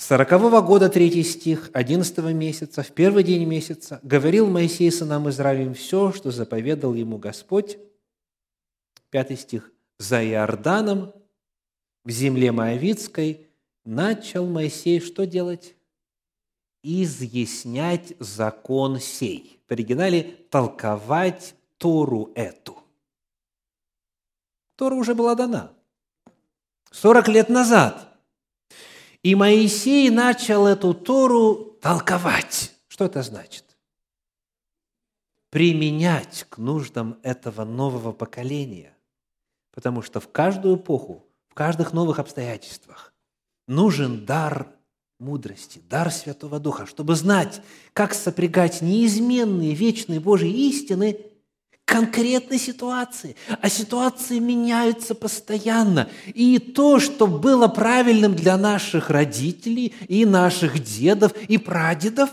сорокового 0.00 0.62
года, 0.62 0.88
третий 0.88 1.22
стих, 1.22 1.70
одиннадцатого 1.74 2.32
месяца, 2.32 2.82
в 2.82 2.90
первый 2.92 3.22
день 3.22 3.44
месяца, 3.44 4.00
говорил 4.02 4.46
Моисей 4.48 4.90
сынам 4.90 5.28
Израилем 5.28 5.74
все, 5.74 6.12
что 6.12 6.30
заповедал 6.30 6.94
ему 6.94 7.18
Господь. 7.18 7.78
Пятый 9.10 9.36
стих. 9.36 9.70
За 9.98 10.24
Иорданом, 10.24 11.12
в 12.04 12.10
земле 12.10 12.50
Моавицкой, 12.50 13.46
начал 13.84 14.46
Моисей 14.46 15.00
что 15.00 15.26
делать? 15.26 15.76
Изъяснять 16.82 18.14
закон 18.18 18.98
сей. 18.98 19.60
В 19.68 19.72
оригинале 19.72 20.22
толковать 20.48 21.54
Тору 21.76 22.32
эту. 22.34 22.78
Тора 24.76 24.94
уже 24.94 25.14
была 25.14 25.34
дана. 25.34 25.72
Сорок 26.90 27.28
лет 27.28 27.50
назад– 27.50 28.06
и 29.22 29.34
Моисей 29.34 30.10
начал 30.10 30.66
эту 30.66 30.94
Тору 30.94 31.76
толковать. 31.80 32.74
Что 32.88 33.04
это 33.04 33.22
значит? 33.22 33.64
Применять 35.50 36.46
к 36.48 36.58
нуждам 36.58 37.18
этого 37.22 37.64
нового 37.64 38.12
поколения. 38.12 38.96
Потому 39.72 40.02
что 40.02 40.20
в 40.20 40.30
каждую 40.30 40.76
эпоху, 40.76 41.26
в 41.48 41.54
каждых 41.54 41.92
новых 41.92 42.18
обстоятельствах 42.18 43.12
нужен 43.66 44.24
дар 44.24 44.68
мудрости, 45.18 45.80
дар 45.88 46.10
Святого 46.10 46.58
Духа, 46.58 46.86
чтобы 46.86 47.14
знать, 47.14 47.60
как 47.92 48.14
сопрягать 48.14 48.80
неизменные 48.80 49.74
вечные 49.74 50.18
Божьи 50.18 50.50
истины 50.50 51.29
конкретной 51.90 52.58
ситуации. 52.58 53.34
А 53.60 53.68
ситуации 53.68 54.38
меняются 54.38 55.16
постоянно. 55.16 56.08
И 56.26 56.60
то, 56.60 57.00
что 57.00 57.26
было 57.26 57.66
правильным 57.66 58.36
для 58.36 58.56
наших 58.56 59.10
родителей 59.10 59.92
и 60.06 60.24
наших 60.24 60.78
дедов 60.78 61.32
и 61.48 61.58
прадедов, 61.58 62.30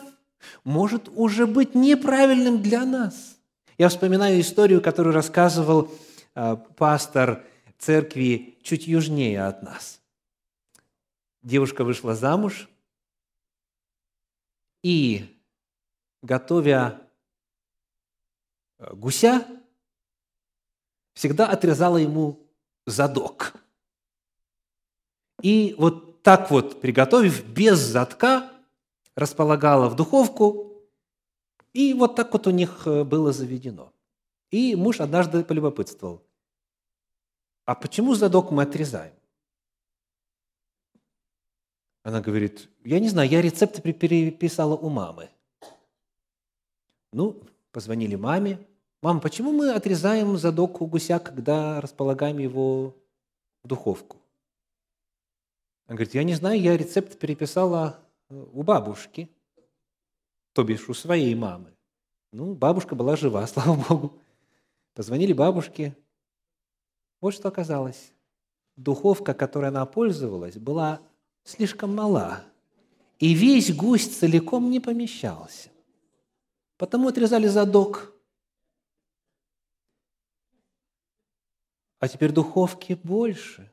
может 0.63 1.09
уже 1.09 1.47
быть 1.47 1.73
неправильным 1.73 2.61
для 2.61 2.85
нас. 2.85 3.37
Я 3.79 3.89
вспоминаю 3.89 4.39
историю, 4.41 4.79
которую 4.79 5.15
рассказывал 5.15 5.91
э, 6.35 6.57
пастор 6.77 7.43
церкви 7.79 8.59
чуть 8.61 8.85
южнее 8.85 9.43
от 9.43 9.63
нас. 9.63 9.99
Девушка 11.41 11.83
вышла 11.83 12.13
замуж 12.13 12.69
и, 14.83 15.25
готовя 16.21 17.01
гуся, 18.79 19.45
всегда 21.13 21.47
отрезала 21.47 21.97
ему 21.97 22.39
задок. 22.85 23.53
И 25.41 25.75
вот 25.77 26.23
так 26.23 26.51
вот, 26.51 26.81
приготовив, 26.81 27.45
без 27.45 27.79
задка, 27.79 28.51
располагала 29.15 29.89
в 29.89 29.95
духовку, 29.95 30.67
и 31.73 31.93
вот 31.93 32.15
так 32.15 32.33
вот 32.33 32.47
у 32.47 32.51
них 32.51 32.87
э, 32.87 33.03
было 33.03 33.31
заведено. 33.31 33.93
И 34.51 34.75
муж 34.75 34.99
однажды 34.99 35.43
полюбопытствовал, 35.43 36.23
а 37.65 37.75
почему 37.75 38.15
задок 38.15 38.51
мы 38.51 38.63
отрезаем? 38.63 39.13
Она 42.03 42.21
говорит, 42.21 42.69
я 42.85 42.99
не 42.99 43.09
знаю, 43.09 43.29
я 43.29 43.41
рецепты 43.41 43.81
переписала 43.91 44.77
у 44.77 44.89
мамы. 44.89 45.29
Ну, 47.11 47.41
позвонили 47.77 48.15
маме. 48.15 48.57
«Мам, 49.03 49.21
почему 49.21 49.51
мы 49.51 49.71
отрезаем 49.71 50.35
задок 50.35 50.81
у 50.81 50.87
гуся, 50.87 51.19
когда 51.19 51.79
располагаем 51.79 52.39
его 52.39 52.95
в 53.63 53.67
духовку?» 53.67 54.17
Она 55.85 55.97
говорит, 55.97 56.15
я 56.15 56.23
не 56.23 56.33
знаю, 56.33 56.59
я 56.59 56.75
рецепт 56.75 57.19
переписала 57.19 57.99
э, 58.29 58.45
у 58.51 58.63
бабушки, 58.63 59.29
то 60.53 60.63
бишь 60.63 60.89
у 60.89 60.95
своей 60.95 61.35
мамы. 61.35 61.71
Ну, 62.31 62.55
бабушка 62.55 62.95
была 62.95 63.15
жива, 63.15 63.45
слава 63.53 63.75
Богу. 63.87 64.13
Позвонили 64.95 65.33
бабушке. 65.33 65.95
Вот 67.21 67.35
что 67.35 67.49
оказалось. 67.49 68.11
Духовка, 68.75 69.35
которой 69.35 69.67
она 69.67 69.85
пользовалась, 69.85 70.55
была 70.55 70.99
слишком 71.43 71.95
мала, 71.95 72.41
и 73.19 73.35
весь 73.35 73.71
гусь 73.71 74.07
целиком 74.07 74.71
не 74.71 74.79
помещался. 74.79 75.69
Потому 76.77 77.07
отрезали 77.07 77.47
задок. 77.47 78.13
А 81.99 82.07
теперь 82.07 82.31
духовки 82.31 82.93
больше. 83.03 83.71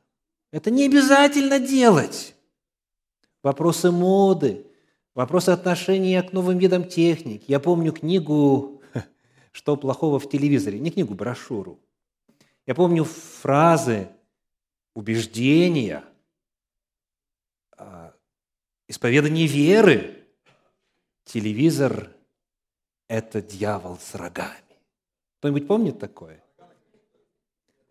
Это 0.51 0.71
не 0.71 0.85
обязательно 0.85 1.59
делать. 1.59 2.35
Вопросы 3.43 3.91
моды, 3.91 4.65
вопросы 5.13 5.49
отношения 5.51 6.23
к 6.23 6.33
новым 6.33 6.57
видам 6.57 6.87
техники. 6.87 7.45
Я 7.47 7.59
помню 7.59 7.93
книгу 7.93 8.81
«Что 9.51 9.77
плохого 9.77 10.19
в 10.19 10.27
телевизоре?» 10.27 10.79
Не 10.79 10.89
книгу, 10.89 11.13
брошюру. 11.13 11.79
Я 12.65 12.73
помню 12.73 13.03
фразы, 13.03 14.09
убеждения, 14.95 16.03
а, 17.77 18.15
исповедание 18.87 19.45
веры. 19.45 20.25
Телевизор– 21.25 22.11
это 23.07 23.41
дьявол 23.41 23.97
с 23.97 24.15
рогами. 24.15 24.51
Кто-нибудь 25.39 25.67
помнит 25.67 25.99
такое? 25.99 26.43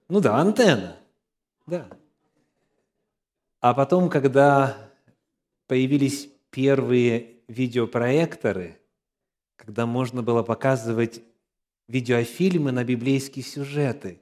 Ну 0.09 0.21
да, 0.21 0.39
антенна. 0.39 0.97
Да. 1.67 1.89
А 3.61 3.75
потом, 3.75 4.11
когда 4.11 4.77
появились 5.67 6.29
первые 6.51 7.39
видеопроекторы, 7.49 8.79
когда 9.57 9.87
можно 9.87 10.23
было 10.23 10.43
показывать 10.43 11.23
видеофильмы 11.89 12.73
на 12.73 12.85
библейские 12.85 13.45
сюжеты, 13.45 14.21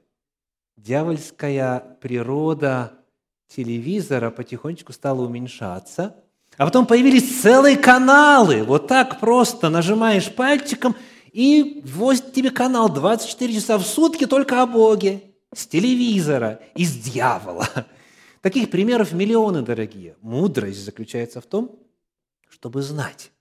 дьявольская 0.77 1.97
природа 2.01 2.93
телевизора 3.47 4.31
потихонечку 4.31 4.93
стала 4.93 5.21
уменьшаться, 5.21 6.22
а 6.57 6.65
потом 6.65 6.85
появились 6.85 7.41
целые 7.41 7.77
каналы. 7.77 8.63
Вот 8.63 8.87
так 8.87 9.19
просто 9.19 9.69
нажимаешь 9.69 10.33
пальчиком, 10.33 10.95
и 11.31 11.81
возит 11.83 12.31
тебе 12.31 12.51
канал 12.51 12.93
24 12.93 13.53
часа 13.53 13.77
в 13.77 13.83
сутки 13.83 14.27
только 14.27 14.61
о 14.61 14.67
Боге, 14.67 15.23
с 15.53 15.65
телевизора, 15.65 16.61
из 16.75 16.95
дьявола. 16.95 17.67
Таких 18.41 18.69
примеров 18.69 19.13
миллионы, 19.13 19.63
дорогие. 19.63 20.15
Мудрость 20.21 20.85
заключается 20.85 21.41
в 21.41 21.45
том, 21.45 21.79
чтобы 22.49 22.83
знать, 22.83 23.31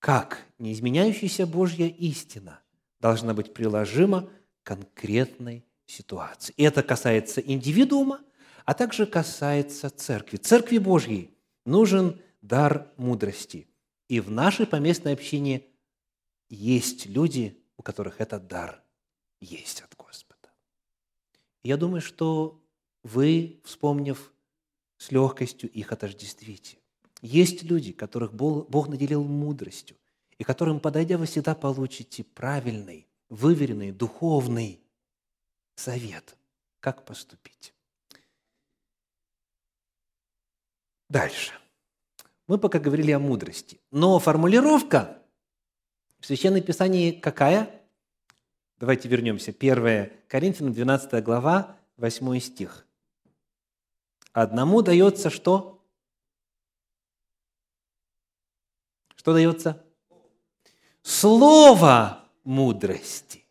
как 0.00 0.44
неизменяющаяся 0.58 1.46
Божья 1.46 1.86
истина 1.86 2.60
должна 3.00 3.32
быть 3.32 3.54
приложима 3.54 4.28
к 4.62 4.66
конкретной 4.66 5.64
ситуации. 5.86 6.52
И 6.56 6.64
это 6.64 6.82
касается 6.82 7.40
индивидуума, 7.40 8.20
а 8.64 8.74
также 8.74 9.06
касается 9.06 9.88
церкви. 9.90 10.38
Церкви 10.38 10.78
Божьей 10.78 11.35
нужен 11.66 12.20
дар 12.42 12.92
мудрости. 12.96 13.68
И 14.08 14.20
в 14.20 14.30
нашей 14.30 14.66
поместной 14.66 15.12
общине 15.12 15.66
есть 16.48 17.06
люди, 17.06 17.60
у 17.76 17.82
которых 17.82 18.20
этот 18.20 18.46
дар 18.46 18.82
есть 19.40 19.82
от 19.82 19.94
Господа. 19.96 20.50
Я 21.62 21.76
думаю, 21.76 22.00
что 22.00 22.62
вы, 23.02 23.60
вспомнив 23.64 24.32
с 24.98 25.10
легкостью, 25.10 25.70
их 25.70 25.92
отождествите. 25.92 26.78
Есть 27.22 27.62
люди, 27.62 27.92
которых 27.92 28.32
Бог 28.34 28.88
наделил 28.88 29.24
мудростью, 29.24 29.96
и 30.38 30.44
которым, 30.44 30.80
подойдя, 30.80 31.18
вы 31.18 31.26
всегда 31.26 31.54
получите 31.54 32.24
правильный, 32.24 33.06
выверенный, 33.28 33.90
духовный 33.90 34.80
совет, 35.74 36.36
как 36.80 37.04
поступить. 37.04 37.74
Дальше. 41.08 41.52
Мы 42.46 42.58
пока 42.58 42.78
говорили 42.78 43.12
о 43.12 43.18
мудрости. 43.18 43.80
Но 43.90 44.18
формулировка 44.18 45.22
в 46.20 46.26
Священном 46.26 46.62
Писании 46.62 47.12
какая? 47.12 47.82
Давайте 48.78 49.08
вернемся. 49.08 49.52
1 49.52 50.12
Коринфянам, 50.28 50.72
12 50.72 51.24
глава, 51.24 51.76
8 51.96 52.40
стих. 52.40 52.86
Одному 54.32 54.82
дается 54.82 55.30
что? 55.30 55.82
Что 59.14 59.32
дается? 59.32 59.82
Слово 61.02 62.28
мудрости. 62.44 63.46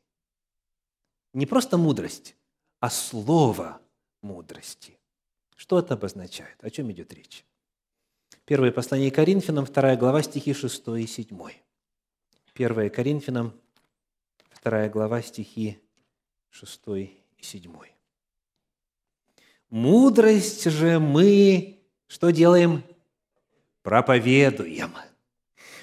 Не 1.33 1.45
просто 1.45 1.77
мудрость, 1.77 2.35
а 2.79 2.89
слово 2.89 3.81
мудрости. 4.21 4.94
Что 5.55 5.79
это 5.79 5.95
обозначает? 5.95 6.57
О 6.61 6.69
чем 6.69 6.91
идет 6.91 7.13
речь? 7.13 7.45
Первое 8.45 8.71
послание 8.71 9.09
Коринфянам, 9.09 9.65
вторая 9.65 9.97
глава, 9.97 10.21
стихи 10.21 10.53
6 10.53 10.87
и 10.99 11.07
7. 11.07 11.27
1 12.53 12.89
Коринфянам, 12.89 13.53
2 14.63 14.89
глава, 14.89 15.21
стихи 15.21 15.79
6 16.51 16.81
и 16.87 17.17
7. 17.41 17.73
«Мудрость 19.69 20.69
же 20.69 20.99
мы 20.99 21.75
что 22.07 22.29
делаем? 22.29 22.83
Проповедуем. 23.81 24.91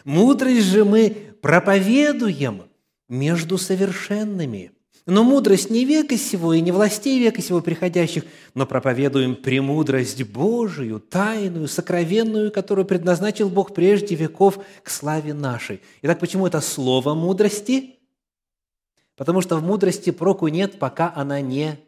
Мудрость 0.04 0.66
же 0.66 0.84
мы 0.84 1.10
проповедуем 1.40 2.68
между 3.08 3.58
совершенными, 3.58 4.72
но 5.06 5.24
мудрость 5.24 5.70
не 5.70 5.84
века 5.84 6.16
сего 6.16 6.52
и 6.52 6.60
не 6.60 6.72
властей 6.72 7.18
века 7.18 7.42
сего 7.42 7.60
приходящих, 7.60 8.24
но 8.54 8.66
проповедуем 8.66 9.36
премудрость 9.36 10.22
Божию, 10.24 11.00
тайную, 11.00 11.68
сокровенную, 11.68 12.52
которую 12.52 12.84
предназначил 12.84 13.48
Бог 13.48 13.74
прежде 13.74 14.14
веков 14.14 14.64
к 14.82 14.90
славе 14.90 15.34
нашей. 15.34 15.80
Итак, 16.02 16.20
почему 16.20 16.46
это 16.46 16.60
слово 16.60 17.14
мудрости? 17.14 17.98
Потому 19.16 19.40
что 19.40 19.56
в 19.56 19.62
мудрости 19.62 20.10
проку 20.10 20.48
нет, 20.48 20.78
пока 20.78 21.12
она 21.14 21.40
не 21.40 21.78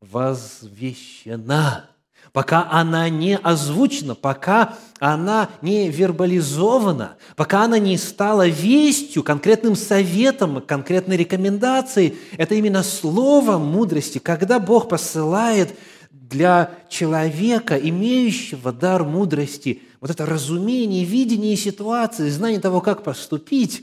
возвещена 0.00 1.90
пока 2.36 2.68
она 2.70 3.08
не 3.08 3.34
озвучена, 3.34 4.14
пока 4.14 4.76
она 4.98 5.48
не 5.62 5.88
вербализована, 5.88 7.16
пока 7.34 7.62
она 7.62 7.78
не 7.78 7.96
стала 7.96 8.46
вестью, 8.46 9.22
конкретным 9.22 9.74
советом, 9.74 10.60
конкретной 10.60 11.16
рекомендацией. 11.16 12.18
Это 12.36 12.54
именно 12.54 12.82
слово 12.82 13.56
мудрости, 13.56 14.18
когда 14.18 14.58
Бог 14.58 14.90
посылает 14.90 15.78
для 16.10 16.74
человека, 16.90 17.74
имеющего 17.76 18.70
дар 18.70 19.04
мудрости, 19.04 19.80
вот 20.02 20.10
это 20.10 20.26
разумение, 20.26 21.06
видение 21.06 21.56
ситуации, 21.56 22.28
знание 22.28 22.60
того, 22.60 22.82
как 22.82 23.02
поступить, 23.02 23.82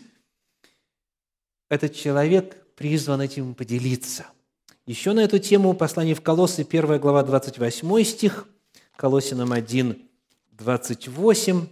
этот 1.72 1.96
человек 1.96 2.56
призван 2.76 3.22
этим 3.22 3.56
поделиться– 3.56 4.28
еще 4.86 5.14
на 5.14 5.22
эту 5.22 5.40
тему 5.40 5.74
послание 5.74 6.16
в 6.16 6.22
Колоссы, 6.22 6.66
1 6.70 7.00
глава, 7.00 7.24
28 7.24 8.04
стих, 8.04 8.48
Колосинам 8.96 9.54
1, 9.54 10.10
28, 10.52 11.68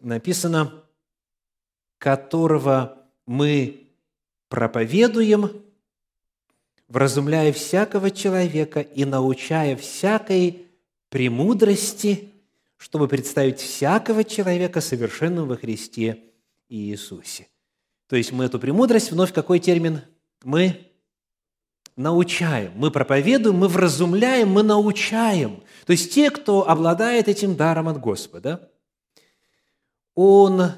написано, 0.00 0.84
которого 1.98 2.98
мы 3.26 3.88
проповедуем, 4.48 5.62
вразумляя 6.88 7.52
всякого 7.52 8.10
человека 8.10 8.80
и 8.80 9.04
научая 9.06 9.76
всякой 9.76 10.66
премудрости, 11.08 12.30
чтобы 12.76 13.08
представить 13.08 13.60
всякого 13.60 14.24
человека 14.24 14.80
совершенным 14.80 15.48
во 15.48 15.56
Христе 15.56 16.18
Иисусе. 16.68 17.48
То 18.08 18.16
есть 18.16 18.32
мы 18.32 18.44
эту 18.44 18.58
премудрость, 18.58 19.10
вновь 19.10 19.32
какой 19.32 19.58
термин? 19.58 20.02
Мы 20.44 20.91
научаем. 21.96 22.72
Мы 22.76 22.90
проповедуем, 22.90 23.56
мы 23.56 23.68
вразумляем, 23.68 24.50
мы 24.50 24.62
научаем. 24.62 25.62
То 25.86 25.92
есть 25.92 26.12
те, 26.12 26.30
кто 26.30 26.68
обладает 26.68 27.28
этим 27.28 27.56
даром 27.56 27.88
от 27.88 28.00
Господа, 28.00 28.70
он, 30.14 30.72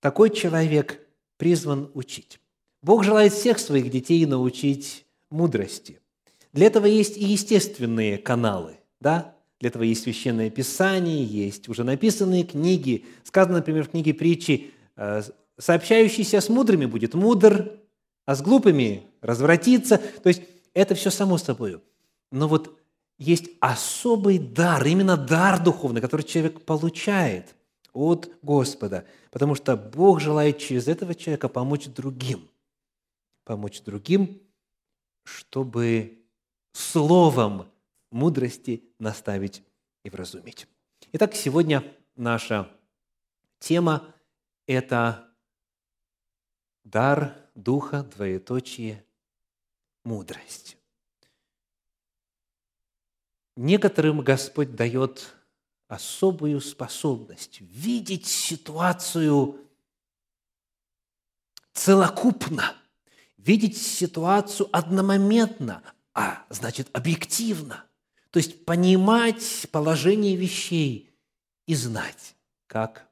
такой 0.00 0.30
человек, 0.30 1.00
призван 1.36 1.90
учить. 1.94 2.40
Бог 2.82 3.04
желает 3.04 3.32
всех 3.32 3.58
своих 3.58 3.90
детей 3.90 4.24
научить 4.26 5.06
мудрости. 5.30 6.00
Для 6.52 6.66
этого 6.66 6.86
есть 6.86 7.16
и 7.16 7.24
естественные 7.24 8.18
каналы, 8.18 8.78
да? 9.00 9.34
Для 9.60 9.68
этого 9.68 9.82
есть 9.82 10.02
священное 10.02 10.48
писание, 10.48 11.22
есть 11.22 11.68
уже 11.68 11.84
написанные 11.84 12.44
книги. 12.44 13.04
Сказано, 13.24 13.56
например, 13.58 13.84
в 13.84 13.90
книге 13.90 14.14
притчи, 14.14 14.72
«Э, 14.96 15.22
сообщающийся 15.58 16.40
с 16.40 16.48
мудрыми 16.48 16.86
будет 16.86 17.14
мудр, 17.14 17.78
а 18.24 18.34
с 18.34 18.42
глупыми 18.42 19.09
развратиться. 19.20 19.98
То 19.98 20.28
есть 20.28 20.42
это 20.74 20.94
все 20.94 21.10
само 21.10 21.38
собой. 21.38 21.82
Но 22.30 22.48
вот 22.48 22.78
есть 23.18 23.50
особый 23.60 24.38
дар, 24.38 24.86
именно 24.86 25.16
дар 25.16 25.62
духовный, 25.62 26.00
который 26.00 26.22
человек 26.22 26.64
получает 26.64 27.54
от 27.92 28.30
Господа, 28.42 29.06
потому 29.30 29.54
что 29.54 29.76
Бог 29.76 30.20
желает 30.20 30.58
через 30.58 30.88
этого 30.88 31.14
человека 31.14 31.48
помочь 31.48 31.86
другим, 31.86 32.48
помочь 33.44 33.82
другим, 33.82 34.40
чтобы 35.24 36.24
словом 36.72 37.70
мудрости 38.10 38.84
наставить 38.98 39.62
и 40.04 40.10
вразумить. 40.10 40.66
Итак, 41.12 41.34
сегодня 41.34 41.84
наша 42.16 42.70
тема– 43.58 44.14
это 44.66 45.28
дар 46.84 47.36
Духа, 47.54 48.04
двоеточие, 48.04 49.04
мудрость. 50.04 50.76
Некоторым 53.56 54.20
Господь 54.20 54.74
дает 54.74 55.34
особую 55.88 56.60
способность 56.60 57.60
видеть 57.60 58.26
ситуацию 58.26 59.58
целокупно, 61.72 62.76
видеть 63.36 63.76
ситуацию 63.76 64.68
одномоментно, 64.72 65.82
а 66.14 66.44
значит 66.48 66.88
объективно. 66.92 67.84
То 68.30 68.38
есть 68.38 68.64
понимать 68.64 69.66
положение 69.72 70.36
вещей 70.36 71.10
и 71.66 71.74
знать, 71.74 72.36
как 72.66 73.08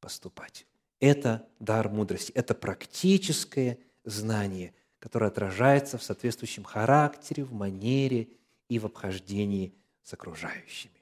поступать. 0.00 0.66
Это 1.00 1.48
дар 1.60 1.88
мудрости, 1.88 2.32
это 2.32 2.54
практическое 2.54 3.78
знание, 4.04 4.74
которое 4.98 5.26
отражается 5.26 5.98
в 5.98 6.02
соответствующем 6.02 6.64
характере, 6.64 7.44
в 7.44 7.52
манере 7.52 8.28
и 8.68 8.78
в 8.78 8.86
обхождении 8.86 9.74
с 10.02 10.12
окружающими. 10.12 10.92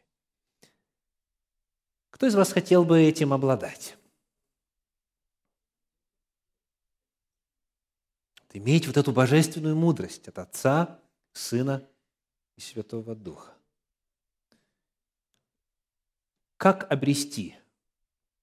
Кто 2.11 2.27
из 2.27 2.35
вас 2.35 2.53
хотел 2.53 2.85
бы 2.85 3.01
этим 3.01 3.33
обладать? 3.33 3.97
Иметь 8.53 8.87
вот 8.87 8.97
эту 8.97 9.13
божественную 9.13 9.77
мудрость 9.77 10.29
от 10.29 10.39
Отца, 10.39 10.99
Сына 11.33 11.87
и 12.57 12.63
Святого 12.63 13.15
Духа. 13.15 13.53
Как 16.57 16.91
обрести? 16.91 17.55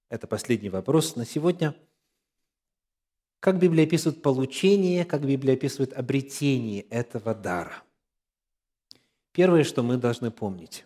Это 0.10 0.28
последний 0.28 0.70
вопрос 0.70 1.16
на 1.16 1.26
сегодня. 1.26 1.76
Как 3.44 3.60
Библия 3.60 3.84
описывает 3.84 4.22
получение, 4.22 5.04
как 5.04 5.26
Библия 5.26 5.56
описывает 5.56 5.92
обретение 5.92 6.84
этого 6.84 7.36
дара? 7.36 7.84
Первое, 9.34 9.66
что 9.66 9.84
мы 9.84 9.98
должны 9.98 10.32
помнить. 10.32 10.86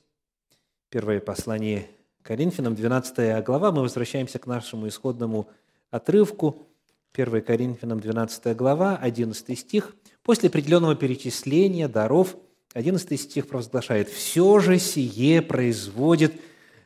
Первое 0.90 1.20
послание 1.20 1.86
Коринфянам, 2.24 2.74
12 2.74 3.46
глава, 3.46 3.72
мы 3.72 3.84
возвращаемся 3.84 4.40
к 4.40 4.48
нашему 4.48 4.88
исходному 4.88 5.48
отрывку. 5.92 6.68
1 7.14 7.44
Коринфянам, 7.44 8.00
12 8.00 8.58
глава, 8.58 8.98
11 8.98 9.60
стих. 9.60 9.96
После 10.24 10.50
определенного 10.50 10.96
перечисления 10.96 11.88
даров, 11.88 12.38
11 12.74 13.22
стих 13.22 13.48
провозглашает, 13.48 14.10
«Все 14.10 14.58
же 14.58 14.80
сие 14.80 15.44
производит 15.44 16.34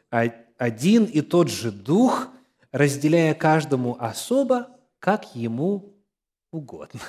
один 0.09 1.05
и 1.05 1.21
тот 1.21 1.47
же 1.47 1.71
Дух, 1.71 2.27
разделяя 2.73 3.33
каждому 3.33 3.95
особо, 3.97 4.67
как 5.01 5.35
ему 5.35 5.93
угодно». 6.51 7.01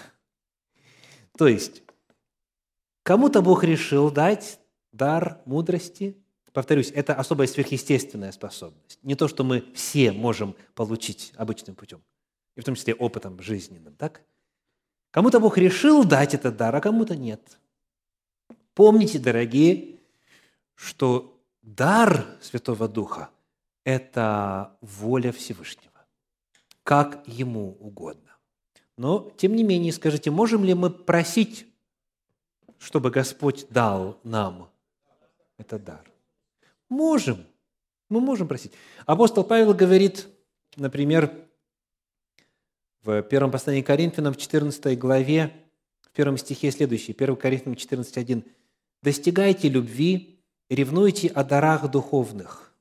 То 1.38 1.46
есть, 1.46 1.84
кому-то 3.04 3.40
Бог 3.40 3.62
решил 3.62 4.10
дать 4.10 4.58
дар 4.90 5.40
мудрости. 5.44 6.16
Повторюсь, 6.52 6.90
это 6.90 7.14
особая 7.14 7.46
сверхъестественная 7.46 8.32
способность. 8.32 8.98
Не 9.04 9.14
то, 9.14 9.28
что 9.28 9.44
мы 9.44 9.64
все 9.74 10.10
можем 10.10 10.56
получить 10.74 11.32
обычным 11.36 11.76
путем, 11.76 12.02
и 12.56 12.60
в 12.60 12.64
том 12.64 12.74
числе 12.74 12.94
опытом 12.94 13.40
жизненным, 13.40 13.94
так? 13.94 14.22
Кому-то 15.12 15.40
Бог 15.40 15.58
решил 15.58 16.04
дать 16.04 16.34
этот 16.34 16.56
дар, 16.56 16.74
а 16.74 16.80
кому-то 16.80 17.14
нет. 17.14 17.58
Помните, 18.74 19.18
дорогие, 19.18 20.00
что 20.74 21.38
дар 21.60 22.26
Святого 22.40 22.88
Духа– 22.88 23.30
это 23.84 24.76
воля 24.80 25.30
Всевышнего, 25.32 25.91
как 26.82 27.22
Ему 27.26 27.76
угодно. 27.80 28.36
Но, 28.96 29.32
тем 29.36 29.54
не 29.54 29.64
менее, 29.64 29.92
скажите, 29.92 30.30
можем 30.30 30.64
ли 30.64 30.74
мы 30.74 30.90
просить, 30.90 31.66
чтобы 32.78 33.10
Господь 33.10 33.66
дал 33.70 34.18
нам 34.22 34.70
этот 35.58 35.84
дар? 35.84 36.10
Можем. 36.88 37.46
Мы 38.08 38.20
можем 38.20 38.48
просить. 38.48 38.72
Апостол 39.06 39.44
Павел 39.44 39.72
говорит, 39.72 40.28
например, 40.76 41.32
в 43.02 43.22
первом 43.22 43.50
послании 43.50 43.82
Коринфянам, 43.82 44.34
в 44.34 44.36
14 44.36 44.98
главе, 44.98 45.52
в 46.02 46.10
первом 46.10 46.36
стихе 46.36 46.70
следующий, 46.70 47.12
1 47.12 47.36
Коринфянам 47.36 47.76
14.1. 47.76 48.44
«Достигайте 49.02 49.68
любви, 49.68 50.40
ревнуйте 50.68 51.28
о 51.28 51.42
дарах 51.42 51.90
духовных». 51.90 52.71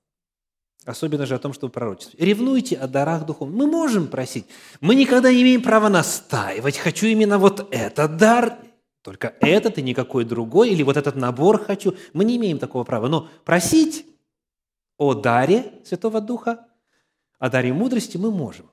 Особенно 0.86 1.26
же 1.26 1.36
о 1.36 1.39
том, 1.39 1.54
что 1.54 1.67
вы 1.67 1.72
пророчествуете. 1.72 2.26
Ревнуйте 2.26 2.76
о 2.76 2.88
дарах 2.88 3.26
духовных. 3.26 3.56
Мы 3.56 3.67
можем 3.67 4.08
просить. 4.08 4.46
Мы 4.80 4.96
никогда 4.96 5.32
не 5.32 5.44
имеем 5.44 5.62
права 5.62 5.89
настаивать. 5.89 6.78
Хочу 6.78 7.06
именно 7.06 7.38
вот 7.38 7.67
этот 7.72 8.17
дар, 8.17 8.58
только 9.04 9.36
этот 9.41 9.78
и 9.78 9.84
никакой 9.84 10.26
другой, 10.26 10.72
или 10.72 10.82
вот 10.82 10.98
этот 10.98 11.15
набор 11.15 11.63
хочу. 11.63 11.96
Мы 12.13 12.26
не 12.26 12.38
имеем 12.38 12.58
такого 12.58 12.84
права. 12.84 13.08
Но 13.08 13.30
просить 13.46 14.08
о 14.98 15.13
даре 15.13 15.82
Святого 15.86 16.20
Духа, 16.20 16.67
о 17.38 17.50
даре 17.50 17.74
мудрости 17.74 18.17
мы 18.17 18.32
можем. 18.32 18.70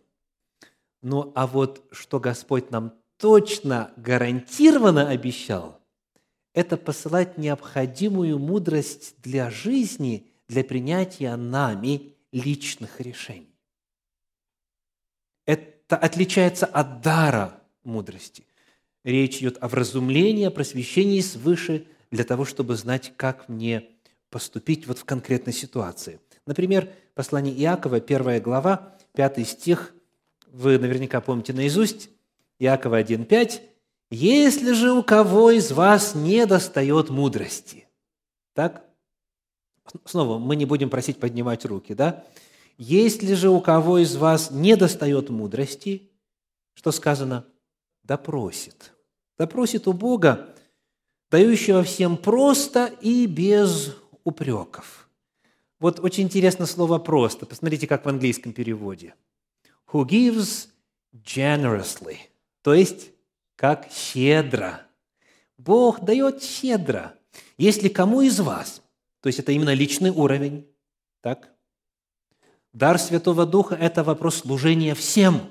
Ну 1.02 1.32
а 1.34 1.46
вот 1.46 1.84
что 1.92 2.20
Господь 2.20 2.70
нам 2.70 2.94
точно, 3.18 3.92
гарантированно 3.96 5.08
обещал, 5.08 5.80
это 6.54 6.76
посылать 6.76 7.38
необходимую 7.38 8.38
мудрость 8.38 9.14
для 9.22 9.50
жизни, 9.50 10.30
для 10.48 10.64
принятия 10.64 11.36
нами 11.36 12.14
личных 12.32 13.00
решений. 13.00 13.54
Это 15.46 15.96
отличается 15.96 16.66
от 16.66 17.00
дара 17.00 17.60
мудрости. 17.84 18.44
Речь 19.04 19.38
идет 19.38 19.56
о 19.62 19.68
вразумлении, 19.68 20.46
о 20.46 20.50
просвещении 20.50 21.20
свыше 21.20 21.86
для 22.10 22.24
того, 22.24 22.44
чтобы 22.44 22.76
знать, 22.76 23.12
как 23.16 23.48
мне 23.48 23.88
поступить 24.30 24.86
вот 24.86 24.98
в 24.98 25.04
конкретной 25.04 25.52
ситуации. 25.52 26.20
Например, 26.46 26.90
послание 27.14 27.54
Иакова, 27.54 27.96
1 27.96 28.42
глава, 28.42 28.96
5 29.14 29.48
стих, 29.48 29.94
вы 30.46 30.78
наверняка 30.78 31.20
помните 31.20 31.52
наизусть, 31.52 32.10
Иакова 32.58 33.00
1.5, 33.00 33.60
«Если 34.10 34.72
же 34.72 34.92
у 34.92 35.02
кого 35.02 35.50
из 35.50 35.70
вас 35.72 36.14
не 36.14 36.46
достает 36.46 37.10
мудрости». 37.10 37.86
Так? 38.54 38.87
Снова, 40.04 40.38
мы 40.38 40.56
не 40.56 40.64
будем 40.64 40.90
просить 40.90 41.18
поднимать 41.20 41.64
руки, 41.64 41.94
да? 41.94 42.24
«Если 42.76 43.34
же 43.34 43.48
у 43.50 43.60
кого 43.60 43.98
из 43.98 44.16
вас 44.16 44.50
не 44.50 44.76
достает 44.76 45.30
мудрости», 45.30 46.10
что 46.74 46.92
сказано? 46.92 47.44
«Допросит». 48.02 48.92
Допросит 49.36 49.86
у 49.86 49.92
Бога, 49.92 50.54
дающего 51.30 51.82
всем 51.82 52.16
просто 52.16 52.86
и 52.86 53.26
без 53.26 53.94
упреков. 54.24 55.08
Вот 55.78 56.00
очень 56.00 56.24
интересно 56.24 56.66
слово 56.66 56.98
«просто». 56.98 57.46
Посмотрите, 57.46 57.86
как 57.86 58.04
в 58.04 58.08
английском 58.08 58.52
переводе– 58.52 59.14
who 59.92 60.04
gives 60.04 60.68
generously, 61.12 62.18
то 62.62 62.74
есть 62.74 63.10
как 63.56 63.88
щедро. 63.90 64.82
Бог 65.56 66.00
дает 66.00 66.42
щедро. 66.42 67.14
Если 67.56 67.88
кому 67.88 68.20
из 68.20 68.38
вас, 68.38 68.82
то 69.20 69.28
есть 69.28 69.38
это 69.38 69.52
именно 69.52 69.74
личный 69.74 70.10
уровень, 70.10 70.66
так? 71.20 71.52
Дар 72.72 72.98
Святого 72.98 73.46
Духа– 73.46 73.74
это 73.80 74.04
вопрос 74.04 74.36
служения 74.36 74.94
всем. 74.94 75.50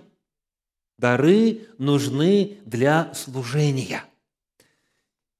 Дары 0.98 1.68
нужны 1.78 2.60
для 2.66 3.14
служения. 3.14 4.04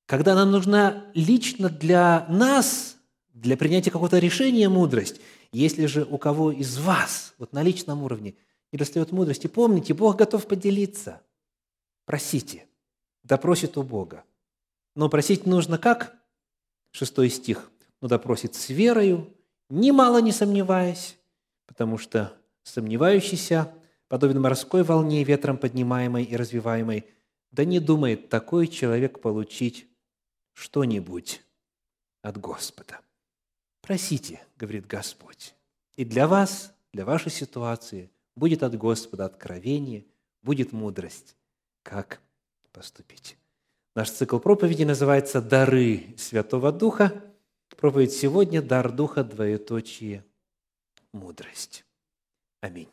Когда 0.06 0.36
нам 0.36 0.52
нужна 0.52 1.06
лично 1.14 1.70
для 1.70 2.26
нас, 2.30 2.98
для 3.34 3.58
принятия 3.58 3.92
какого-то 3.92 4.20
решения 4.20 4.70
мудрость, 4.70 5.22
если 5.52 5.86
же 5.86 6.04
у 6.04 6.18
кого 6.18 6.52
из 6.52 6.78
вас, 6.78 7.34
вот 7.38 7.54
на 7.54 7.64
личном 7.64 8.04
уровне– 8.04 8.36
не 8.72 8.78
достает 8.78 9.12
мудрости. 9.12 9.48
Помните, 9.48 9.94
Бог 9.94 10.18
готов 10.18 10.48
поделиться. 10.48 11.22
Просите. 12.06 12.68
Допросит 13.24 13.78
у 13.78 13.84
Бога. 13.84 14.24
Но 14.96 15.10
просить 15.10 15.46
нужно 15.46 15.78
как? 15.78 16.16
Шестой 16.92 17.30
стих. 17.30 17.72
Ну, 18.02 18.08
допросит 18.08 18.56
с 18.56 18.70
верою, 18.70 19.34
немало 19.70 20.22
не 20.22 20.32
сомневаясь, 20.32 21.18
потому 21.66 21.98
что 21.98 22.34
сомневающийся 22.64 23.74
подобен 24.08 24.42
морской 24.42 24.84
волне, 24.84 25.24
ветром 25.24 25.58
поднимаемой 25.58 26.24
и 26.24 26.36
развиваемой, 26.36 27.06
да 27.52 27.66
не 27.66 27.80
думает 27.80 28.30
такой 28.30 28.68
человек 28.68 29.20
получить 29.22 29.88
что-нибудь 30.54 31.42
от 32.22 32.38
Господа. 32.38 33.00
Просите, 33.82 34.42
говорит 34.58 34.86
Господь. 34.86 35.56
И 35.96 36.06
для 36.06 36.28
вас, 36.28 36.74
для 36.94 37.06
вашей 37.06 37.32
ситуации– 37.32 38.12
будет 38.38 38.64
от 38.64 38.78
Господа 38.78 39.26
откровение, 39.26 40.06
будет 40.44 40.72
мудрость, 40.72 41.36
как 41.84 42.22
поступить. 42.72 43.38
Наш 43.96 44.12
цикл 44.12 44.38
проповеди 44.38 44.84
называется 44.84 45.42
«Дары 45.42 46.14
Святого 46.18 46.72
Духа». 46.72 47.24
Проповедь 47.76 48.14
сегодня– 48.14 48.62
«Дар 48.64 48.92
Духа, 48.92 49.24
двоеточие, 49.24 50.24
мудрость». 51.14 51.86
Аминь. 52.62 52.90